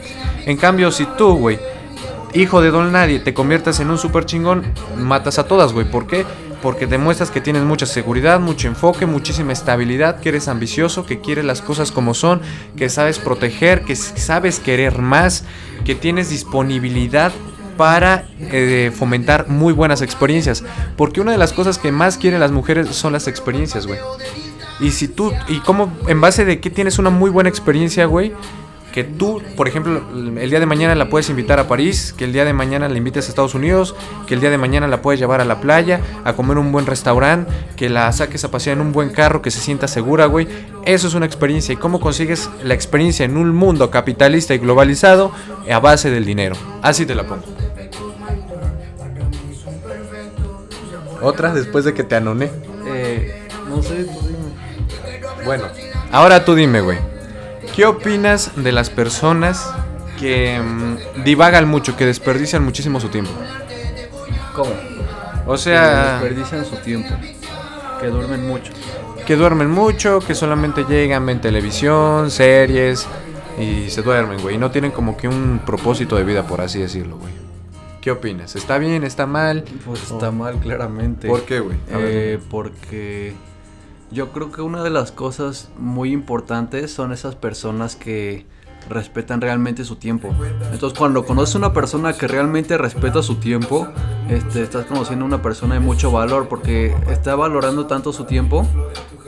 [0.46, 1.58] En cambio, si tú, güey,
[2.34, 4.64] hijo de Don Nadie, te conviertas en un super chingón,
[4.96, 5.90] matas a todas, güey.
[5.90, 6.24] ¿Por qué?
[6.62, 11.44] Porque demuestras que tienes mucha seguridad, mucho enfoque, muchísima estabilidad, que eres ambicioso, que quieres
[11.44, 12.40] las cosas como son,
[12.76, 15.44] que sabes proteger, que sabes querer más,
[15.84, 17.32] que tienes disponibilidad
[17.76, 20.64] para eh, fomentar muy buenas experiencias.
[20.96, 24.00] Porque una de las cosas que más quieren las mujeres son las experiencias, güey.
[24.80, 28.32] Y si tú, y cómo, en base de que tienes una muy buena experiencia, güey,
[28.92, 32.32] que tú, por ejemplo, el día de mañana la puedes invitar a París, que el
[32.32, 33.94] día de mañana la invites a Estados Unidos,
[34.26, 36.86] que el día de mañana la puedes llevar a la playa, a comer un buen
[36.86, 40.48] restaurante, que la saques a pasear en un buen carro, que se sienta segura, güey.
[40.84, 41.72] Eso es una experiencia.
[41.72, 45.32] ¿Y cómo consigues la experiencia en un mundo capitalista y globalizado
[45.70, 46.56] a base del dinero?
[46.82, 47.44] Así te la pongo.
[51.20, 52.50] Otra después de que te anoné.
[52.86, 55.44] eh, no sé, tú dime.
[55.44, 55.64] Bueno,
[56.10, 57.17] ahora tú dime, güey.
[57.78, 59.72] ¿Qué opinas de las personas
[60.18, 63.30] que mm, divagan mucho, que desperdician muchísimo su tiempo?
[64.52, 64.72] ¿Cómo?
[65.46, 67.14] O Que sea, desperdician su tiempo,
[68.00, 68.72] que duermen mucho.
[69.24, 73.06] que duermen mucho, que solamente llegan, ven televisión, series
[73.60, 74.56] y se duermen, güey.
[74.56, 77.32] Y no tienen como que un propósito de vida, por así decirlo, güey.
[78.00, 78.56] ¿Qué opinas?
[78.56, 79.04] ¿Está bien?
[79.04, 79.62] ¿Está mal?
[79.86, 81.28] Pues está mal, claramente.
[81.28, 81.76] ¿Por qué, güey?
[81.92, 83.34] Eh, porque
[84.10, 88.46] yo creo que una de las cosas muy importantes son esas personas que
[88.88, 90.34] respetan realmente su tiempo.
[90.72, 93.88] Entonces, cuando conoces a una persona que realmente respeta su tiempo,
[94.30, 98.66] este, estás conociendo a una persona de mucho valor porque está valorando tanto su tiempo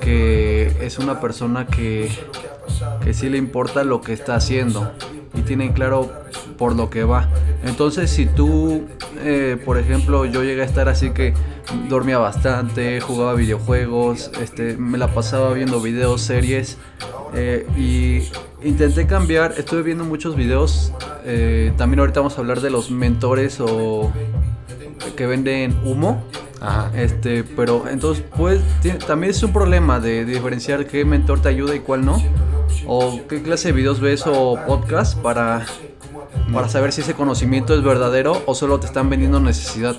[0.01, 2.11] que es una persona que,
[3.05, 4.91] que sí le importa lo que está haciendo
[5.35, 6.11] y tiene claro
[6.59, 7.29] por lo que va.
[7.65, 8.87] Entonces, si tú,
[9.23, 11.35] eh, por ejemplo, yo llegué a estar así que
[11.89, 16.79] dormía bastante, jugaba videojuegos, este, me la pasaba viendo videos, series
[17.35, 18.29] eh, y
[18.67, 19.55] intenté cambiar.
[19.57, 20.93] Estuve viendo muchos videos.
[21.25, 24.11] eh, también ahorita vamos a hablar de los mentores o
[25.17, 26.23] que venden humo.
[26.61, 26.91] Ajá.
[26.95, 28.61] Este, pero entonces, pues,
[29.07, 32.23] también es un problema de diferenciar qué mentor te ayuda y cuál no.
[32.87, 35.67] O qué clase de videos ves o podcast para,
[36.53, 39.97] para saber si ese conocimiento es verdadero o solo te están vendiendo necesidad.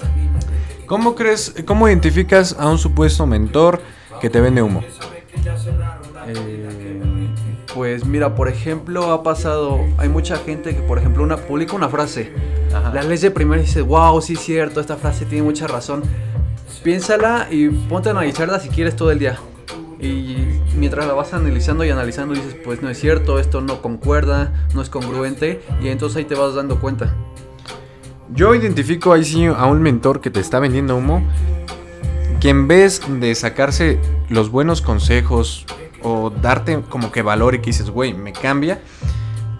[0.86, 3.82] ¿Cómo crees, cómo identificas a un supuesto mentor
[4.20, 4.84] que te vende humo?
[6.28, 7.30] Eh,
[7.74, 11.88] pues mira, por ejemplo, ha pasado, hay mucha gente que, por ejemplo, una, publica una
[11.88, 12.34] frase,
[12.76, 12.94] Ajá.
[12.94, 16.04] la lees de primero y dices, wow, sí es cierto, esta frase tiene mucha razón.
[16.84, 19.40] Piénsala y ponte a analizarla si quieres todo el día.
[20.02, 24.52] Y mientras la vas analizando y analizando dices, pues no es cierto, esto no concuerda,
[24.74, 27.16] no es congruente, y entonces ahí te vas dando cuenta.
[28.34, 31.24] Yo identifico ahí sí a un mentor que te está vendiendo humo,
[32.40, 34.00] que en vez de sacarse
[34.30, 35.66] los buenos consejos
[36.02, 38.82] o darte como que valor y que dices, güey, me cambia,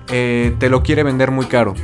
[0.10, 1.76] eh, te lo quiere vender muy caro.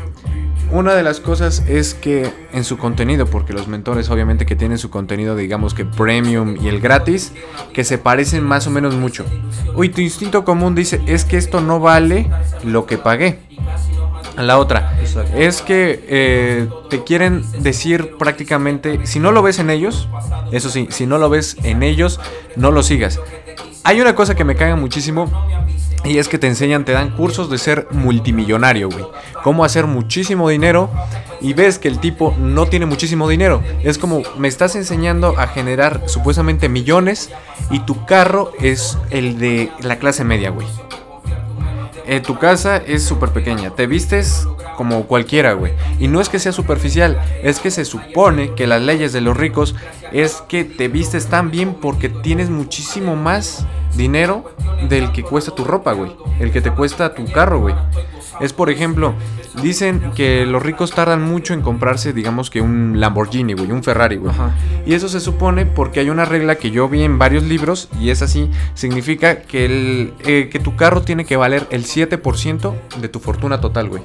[0.71, 4.77] Una de las cosas es que en su contenido, porque los mentores obviamente que tienen
[4.77, 7.31] su contenido, digamos que premium y el gratis,
[7.73, 9.25] que se parecen más o menos mucho.
[9.75, 12.29] Uy, tu instinto común dice, es que esto no vale
[12.63, 13.39] lo que pagué.
[14.37, 15.35] La otra Exacto.
[15.35, 20.07] es que eh, te quieren decir prácticamente, si no lo ves en ellos,
[20.51, 22.19] eso sí, si no lo ves en ellos,
[22.55, 23.19] no lo sigas.
[23.83, 25.31] Hay una cosa que me caga muchísimo
[26.07, 29.05] y es que te enseñan, te dan cursos de ser multimillonario, güey.
[29.43, 30.89] Cómo hacer muchísimo dinero
[31.41, 33.61] y ves que el tipo no tiene muchísimo dinero.
[33.83, 37.29] Es como me estás enseñando a generar supuestamente millones
[37.69, 40.67] y tu carro es el de la clase media, güey.
[42.05, 44.47] Eh, tu casa es súper pequeña, te vistes
[44.77, 45.73] como cualquiera, güey.
[45.99, 49.35] Y no es que sea superficial, es que se supone que las leyes de los
[49.35, 49.75] ricos
[50.13, 53.65] es que te vistes tan bien porque tienes muchísimo más
[53.97, 54.45] dinero
[54.87, 56.15] del que cuesta tu ropa, güey.
[56.39, 57.75] El que te cuesta tu carro, güey.
[58.39, 59.15] Es por ejemplo,
[59.63, 64.17] dicen que los ricos tardan mucho en comprarse, digamos que un Lamborghini, güey, un Ferrari,
[64.17, 64.33] güey.
[64.85, 68.11] Y eso se supone porque hay una regla que yo vi en varios libros y
[68.11, 68.51] es así.
[68.75, 73.59] Significa que, el, eh, que tu carro tiene que valer el 7% de tu fortuna
[73.59, 74.03] total, güey.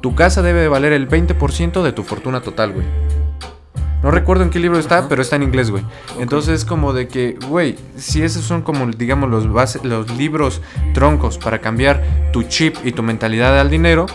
[0.00, 2.86] Tu casa debe de valer el 20% de tu fortuna total, güey.
[4.04, 5.08] No recuerdo en qué libro está, Ajá.
[5.08, 5.82] pero está en inglés, güey.
[6.20, 10.60] Entonces es como de que, güey, si esos son como, digamos, los, base- los libros
[10.92, 14.06] troncos para cambiar tu chip y tu mentalidad al dinero,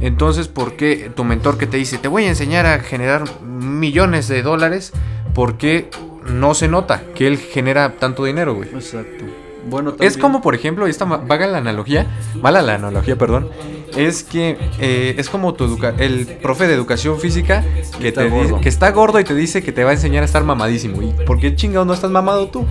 [0.00, 4.26] entonces, ¿por qué tu mentor que te dice, te voy a enseñar a generar millones
[4.26, 4.92] de dólares,
[5.34, 5.88] por qué
[6.26, 8.68] no se nota que él genera tanto dinero, güey?
[8.70, 9.24] Exacto.
[9.70, 12.08] Bueno, Es como, por ejemplo, y esta vaga la analogía,
[12.42, 13.48] mala la analogía, perdón,
[13.96, 17.64] es que eh, es como tu educa el profe de educación física
[18.00, 18.60] que, Está te gordo.
[18.60, 21.02] que está gordo y te dice que te va a enseñar a estar mamadísimo.
[21.02, 22.64] ¿Y por qué chingados no estás mamado tú?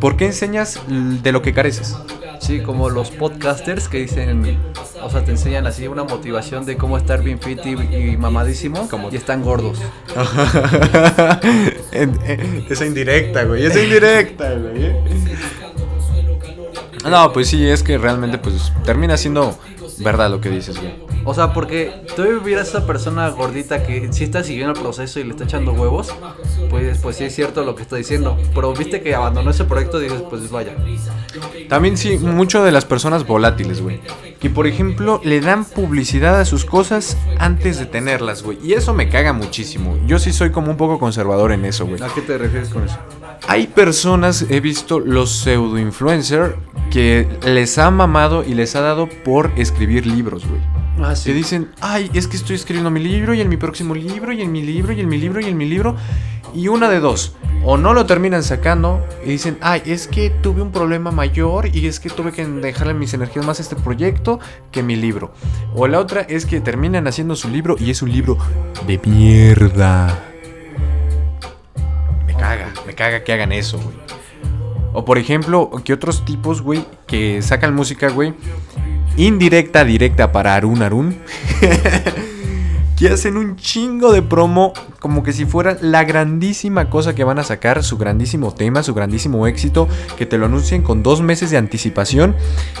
[0.00, 1.96] ¿Por qué enseñas de lo que careces?
[2.40, 4.58] Sí, como los podcasters que dicen,
[5.02, 7.70] o sea, te enseñan así una motivación de cómo estar bien fit y,
[8.12, 9.78] y mamadísimo Como- y están gordos.
[11.92, 12.18] En-
[12.70, 13.66] esa indirecta, güey.
[13.66, 14.84] Esa indirecta, güey.
[14.86, 14.96] ¿eh?
[17.08, 19.56] No, pues sí, es que realmente pues termina siendo
[20.02, 20.94] verdad lo que dices, güey.
[21.24, 25.20] O sea, porque tú vieras a esa persona gordita que sí está siguiendo el proceso
[25.20, 26.14] y le está echando huevos,
[26.70, 28.38] pues, pues sí es cierto lo que está diciendo.
[28.54, 30.74] Pero viste que abandonó ese proyecto y dices, pues vaya.
[31.68, 34.00] También sí, mucho de las personas volátiles, güey.
[34.40, 38.58] Que por ejemplo le dan publicidad a sus cosas antes de tenerlas, güey.
[38.62, 39.98] Y eso me caga muchísimo.
[40.06, 42.02] Yo sí soy como un poco conservador en eso, güey.
[42.02, 42.98] ¿A qué te refieres con eso?
[43.48, 46.56] Hay personas, he visto los pseudo influencer
[46.90, 50.60] que les ha mamado y les ha dado por escribir libros, güey.
[51.00, 54.32] Ah, Que dicen, ay, es que estoy escribiendo mi libro y en mi próximo libro
[54.32, 55.94] y en mi libro y en mi libro y en mi libro.
[55.94, 56.37] Y
[56.68, 60.72] una de dos, o no lo terminan sacando y dicen, ay, es que tuve un
[60.72, 64.40] problema mayor y es que tuve que dejarle mis energías más a este proyecto
[64.70, 65.32] que mi libro.
[65.74, 68.38] O la otra es que terminan haciendo su libro y es un libro
[68.86, 70.24] de mierda.
[72.26, 73.96] Me caga, me caga que hagan eso, güey.
[74.94, 78.34] O por ejemplo, que otros tipos, güey, que sacan música, güey,
[79.16, 81.18] indirecta, directa para Arun Arun.
[82.98, 87.38] que hacen un chingo de promo como que si fuera la grandísima cosa que van
[87.38, 89.86] a sacar, su grandísimo tema, su grandísimo éxito,
[90.16, 92.34] que te lo anuncien con dos meses de anticipación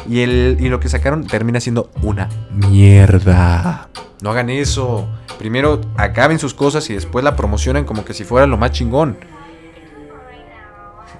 [0.08, 3.88] y, el, y lo que sacaron termina siendo una mierda.
[4.20, 5.08] No hagan eso.
[5.38, 9.16] Primero acaben sus cosas y después la promocionan como que si fuera lo más chingón.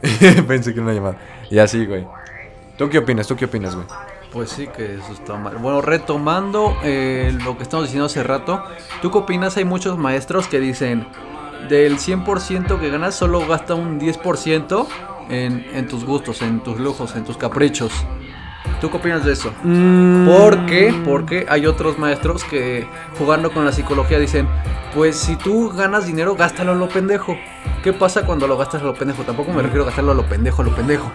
[0.48, 1.18] Pensé que era una llamada.
[1.50, 2.04] Y así, güey.
[2.76, 3.28] ¿Tú qué opinas?
[3.28, 3.86] ¿Tú qué opinas, güey?
[4.32, 5.56] Pues sí, que eso está mal.
[5.56, 8.62] Bueno, retomando eh, lo que estamos diciendo hace rato,
[9.00, 9.56] ¿tú qué opinas?
[9.56, 11.06] Hay muchos maestros que dicen,
[11.68, 14.86] del 100% que ganas, solo gasta un 10%
[15.30, 17.92] en, en tus gustos, en tus lujos, en tus caprichos.
[18.80, 19.52] ¿Tú qué opinas de eso?
[20.26, 20.94] ¿Por qué?
[21.04, 22.86] Porque hay otros maestros que
[23.18, 24.46] jugando con la psicología dicen,
[24.94, 27.36] pues si tú ganas dinero, gástalo a lo pendejo.
[27.82, 29.24] ¿Qué pasa cuando lo gastas a lo pendejo?
[29.24, 31.10] Tampoco me refiero a gastarlo a lo pendejo, a lo pendejo.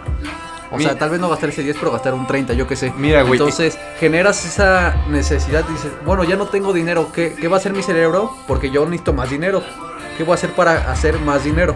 [0.74, 2.92] O sea, tal vez no gastar ese 10, pero gastar un 30, yo qué sé.
[2.98, 7.58] Mira, güey, Entonces, generas esa necesidad, dices, bueno, ya no tengo dinero, ¿qué, qué va
[7.58, 8.36] a hacer mi cerebro?
[8.48, 9.62] Porque yo necesito más dinero.
[10.18, 11.76] ¿Qué voy a hacer para hacer más dinero?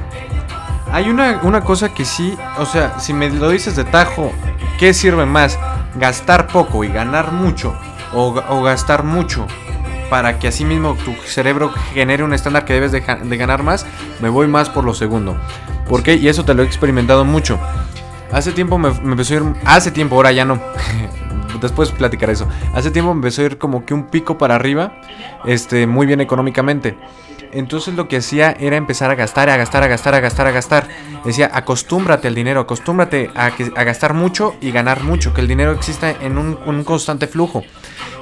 [0.92, 4.32] Hay una, una cosa que sí, o sea, si me lo dices de tajo,
[4.80, 5.60] ¿qué sirve más?
[5.96, 7.76] ¿Gastar poco y ganar mucho?
[8.14, 9.46] ¿O, o gastar mucho
[10.10, 13.86] para que así mismo tu cerebro genere un estándar que debes de, de ganar más?
[14.22, 15.38] Me voy más por lo segundo.
[15.90, 16.16] ¿Por qué?
[16.16, 17.60] Y eso te lo he experimentado mucho.
[18.32, 19.44] Hace tiempo me, empezó a ir.
[19.66, 20.62] Hace tiempo, ahora ya no.
[21.62, 22.48] Después platicaré eso.
[22.74, 25.02] Hace tiempo me empezó a ir como que un pico para arriba.
[25.46, 26.98] Este, muy bien económicamente.
[27.52, 30.52] Entonces lo que hacía era empezar a gastar, a gastar, a gastar, a gastar, a
[30.52, 30.88] gastar.
[31.24, 33.50] Decía, acostúmbrate al dinero, acostúmbrate a,
[33.84, 37.64] gastar mucho y ganar mucho, que el dinero exista en un constante flujo.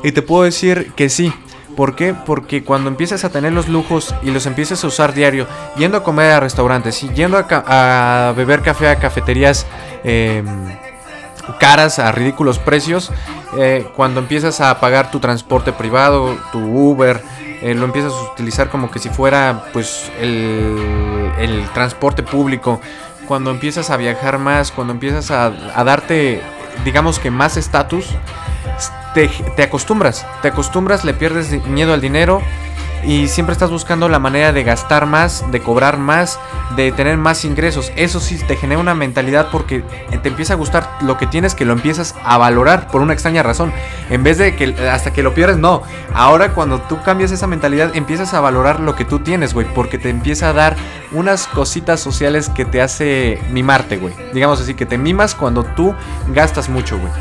[0.03, 1.33] Y te puedo decir que sí.
[1.75, 2.13] ¿Por qué?
[2.13, 6.03] Porque cuando empiezas a tener los lujos y los empiezas a usar diario, yendo a
[6.03, 9.65] comer a restaurantes y yendo a, beber café a cafeterías
[10.03, 10.45] em,
[11.59, 13.11] caras a ridículos precios,
[13.57, 17.21] eh, cuando empiezas a pagar tu transporte privado, tu Uber,
[17.61, 22.79] eh, lo empiezas a utilizar como que si fuera pues el, el transporte público,
[23.27, 26.41] cuando empiezas a viajar más, cuando empiezas a, a darte
[26.83, 28.07] digamos que más estatus,
[29.15, 32.41] te, acostumbras, te acostumbras, le pierdes miedo al dinero
[33.05, 36.39] y siempre estás buscando la manera de gastar más, de cobrar más,
[36.75, 37.93] de tener más ingresos.
[37.95, 39.83] Eso sí te genera una mentalidad porque
[40.21, 43.41] te empieza a gustar lo que tienes, que lo empiezas a valorar por una extraña
[43.41, 43.71] razón.
[44.09, 45.83] En vez de que hasta que lo pierdes, no.
[46.13, 49.97] Ahora cuando tú cambias esa mentalidad, empiezas a valorar lo que tú tienes, güey, porque
[49.97, 50.75] te empieza a dar
[51.13, 54.13] unas cositas sociales que te hace mimarte, güey.
[54.33, 55.95] Digamos así, que te mimas cuando tú
[56.33, 57.11] gastas mucho, güey.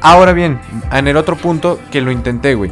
[0.00, 0.60] Ahora bien,
[0.92, 2.70] en el otro punto que lo intenté, güey.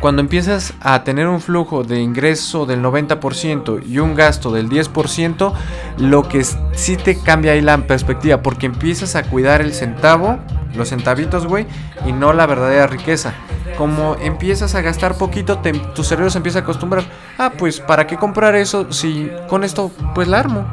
[0.00, 5.52] Cuando empiezas a tener un flujo de ingreso del 90% y un gasto del 10%,
[5.98, 10.38] lo que sí te cambia ahí la perspectiva, porque empiezas a cuidar el centavo,
[10.74, 11.66] los centavitos, güey,
[12.06, 13.34] y no la verdadera riqueza.
[13.78, 17.04] Como empiezas a gastar poquito, te- tu cerebro se empieza a acostumbrar.
[17.38, 20.66] Ah, pues, ¿para qué comprar eso si con esto, pues, la armo?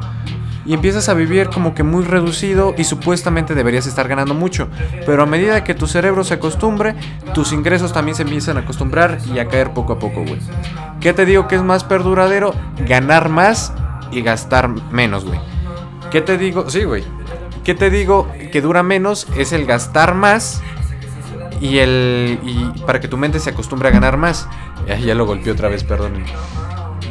[0.64, 4.68] Y empiezas a vivir como que muy reducido y supuestamente deberías estar ganando mucho.
[5.06, 6.94] Pero a medida que tu cerebro se acostumbre,
[7.34, 10.38] tus ingresos también se empiezan a acostumbrar y a caer poco a poco, güey.
[11.00, 12.54] ¿Qué te digo que es más perduradero?
[12.86, 13.72] Ganar más
[14.12, 15.40] y gastar menos, güey.
[16.10, 16.70] ¿Qué te digo?
[16.70, 17.04] Sí, güey.
[17.64, 19.26] ¿Qué te digo que dura menos?
[19.36, 20.62] Es el gastar más
[21.60, 24.48] y el y para que tu mente se acostumbre a ganar más.
[24.86, 26.24] Ya, ya lo golpeé otra vez, perdón.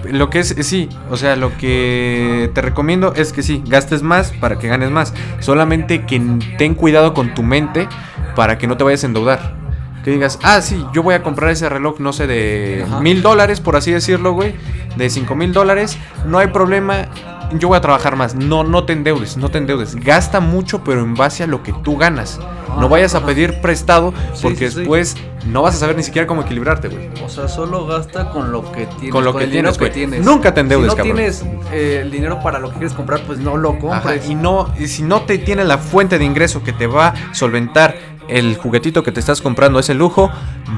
[0.06, 4.32] Lo que es, sí, o sea, lo que te recomiendo es que sí, gastes más
[4.32, 5.14] para que ganes más.
[5.40, 6.22] Solamente que
[6.58, 7.88] ten cuidado con tu mente
[8.36, 9.56] para que no te vayas a endeudar.
[10.04, 13.60] Que digas, ah, sí, yo voy a comprar ese reloj, no sé, de mil dólares,
[13.60, 14.56] por así decirlo, güey.
[14.96, 15.98] De cinco mil dólares.
[16.26, 17.08] No hay problema,
[17.54, 18.36] yo voy a trabajar más.
[18.36, 19.96] No, no te endeudes, no te endeudes.
[19.96, 22.40] Gasta mucho, pero en base a lo que tú ganas.
[22.80, 24.80] No vayas a pedir prestado, porque sí, sí.
[24.80, 27.10] después no vas a saber ni siquiera cómo equilibrarte, güey.
[27.24, 29.12] O sea, solo gasta con lo que tienes.
[29.12, 30.24] Con lo que el tienes.
[30.24, 31.16] Nunca te endeudes, Si no cabrón.
[31.18, 31.44] tienes
[31.74, 34.30] eh, el dinero para lo que quieres comprar, pues no lo Ajá, compres.
[34.30, 37.34] y no, y si no te tiene la fuente de ingreso que te va a
[37.34, 37.96] solventar
[38.32, 40.32] el juguetito que te estás comprando, ese lujo,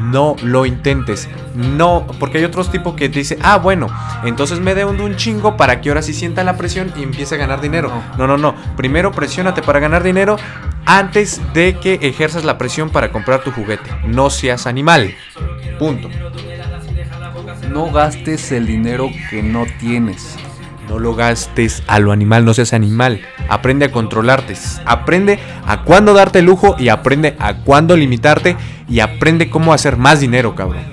[0.03, 1.29] no lo intentes.
[1.55, 3.87] No, porque hay otros tipos que te dicen, ah, bueno,
[4.23, 7.35] entonces me dé un, un chingo para que ahora sí sienta la presión y empiece
[7.35, 7.91] a ganar dinero.
[8.17, 8.55] No, no, no.
[8.75, 10.37] Primero presiónate para ganar dinero
[10.85, 13.89] antes de que ejerzas la presión para comprar tu juguete.
[14.05, 15.13] No seas animal.
[15.79, 16.09] Punto.
[17.69, 20.37] No gastes el dinero que no tienes.
[20.93, 23.19] No lo gastes a lo animal, no seas animal.
[23.49, 24.53] Aprende a controlarte.
[24.85, 28.55] Aprende a cuándo darte lujo y aprende a cuándo limitarte
[28.87, 30.83] y aprende cómo hacer más dinero, cabrón.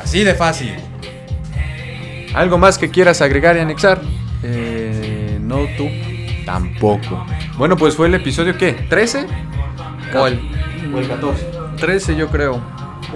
[0.00, 0.76] Así de fácil.
[2.34, 4.00] ¿Algo más que quieras agregar y anexar?
[4.44, 5.88] Eh, no tú.
[6.46, 7.26] Tampoco.
[7.56, 8.88] Bueno, pues fue el episodio ¿qué?
[8.88, 9.26] ¿13?
[10.14, 10.40] O el,
[10.94, 11.46] o el 14.
[11.78, 12.62] 13 yo creo.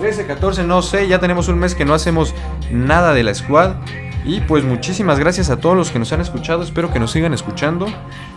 [0.01, 2.35] 13, 14, no sé, ya tenemos un mes que no hacemos
[2.73, 3.77] nada de la squad.
[4.25, 7.35] Y pues muchísimas gracias a todos los que nos han escuchado, espero que nos sigan
[7.35, 7.87] escuchando.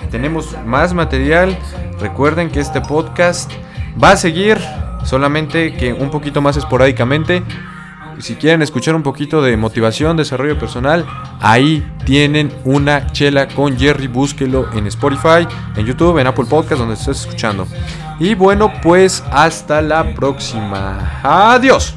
[0.09, 1.57] Tenemos más material,
[1.99, 3.51] recuerden que este podcast
[4.01, 4.57] va a seguir,
[5.03, 7.43] solamente que un poquito más esporádicamente.
[8.19, 11.05] Si quieren escuchar un poquito de motivación, desarrollo personal,
[11.41, 16.95] ahí tienen una chela con Jerry, búsquelo en Spotify, en YouTube, en Apple Podcast, donde
[16.95, 17.67] estés escuchando.
[18.19, 21.19] Y bueno, pues hasta la próxima.
[21.23, 21.95] Adiós.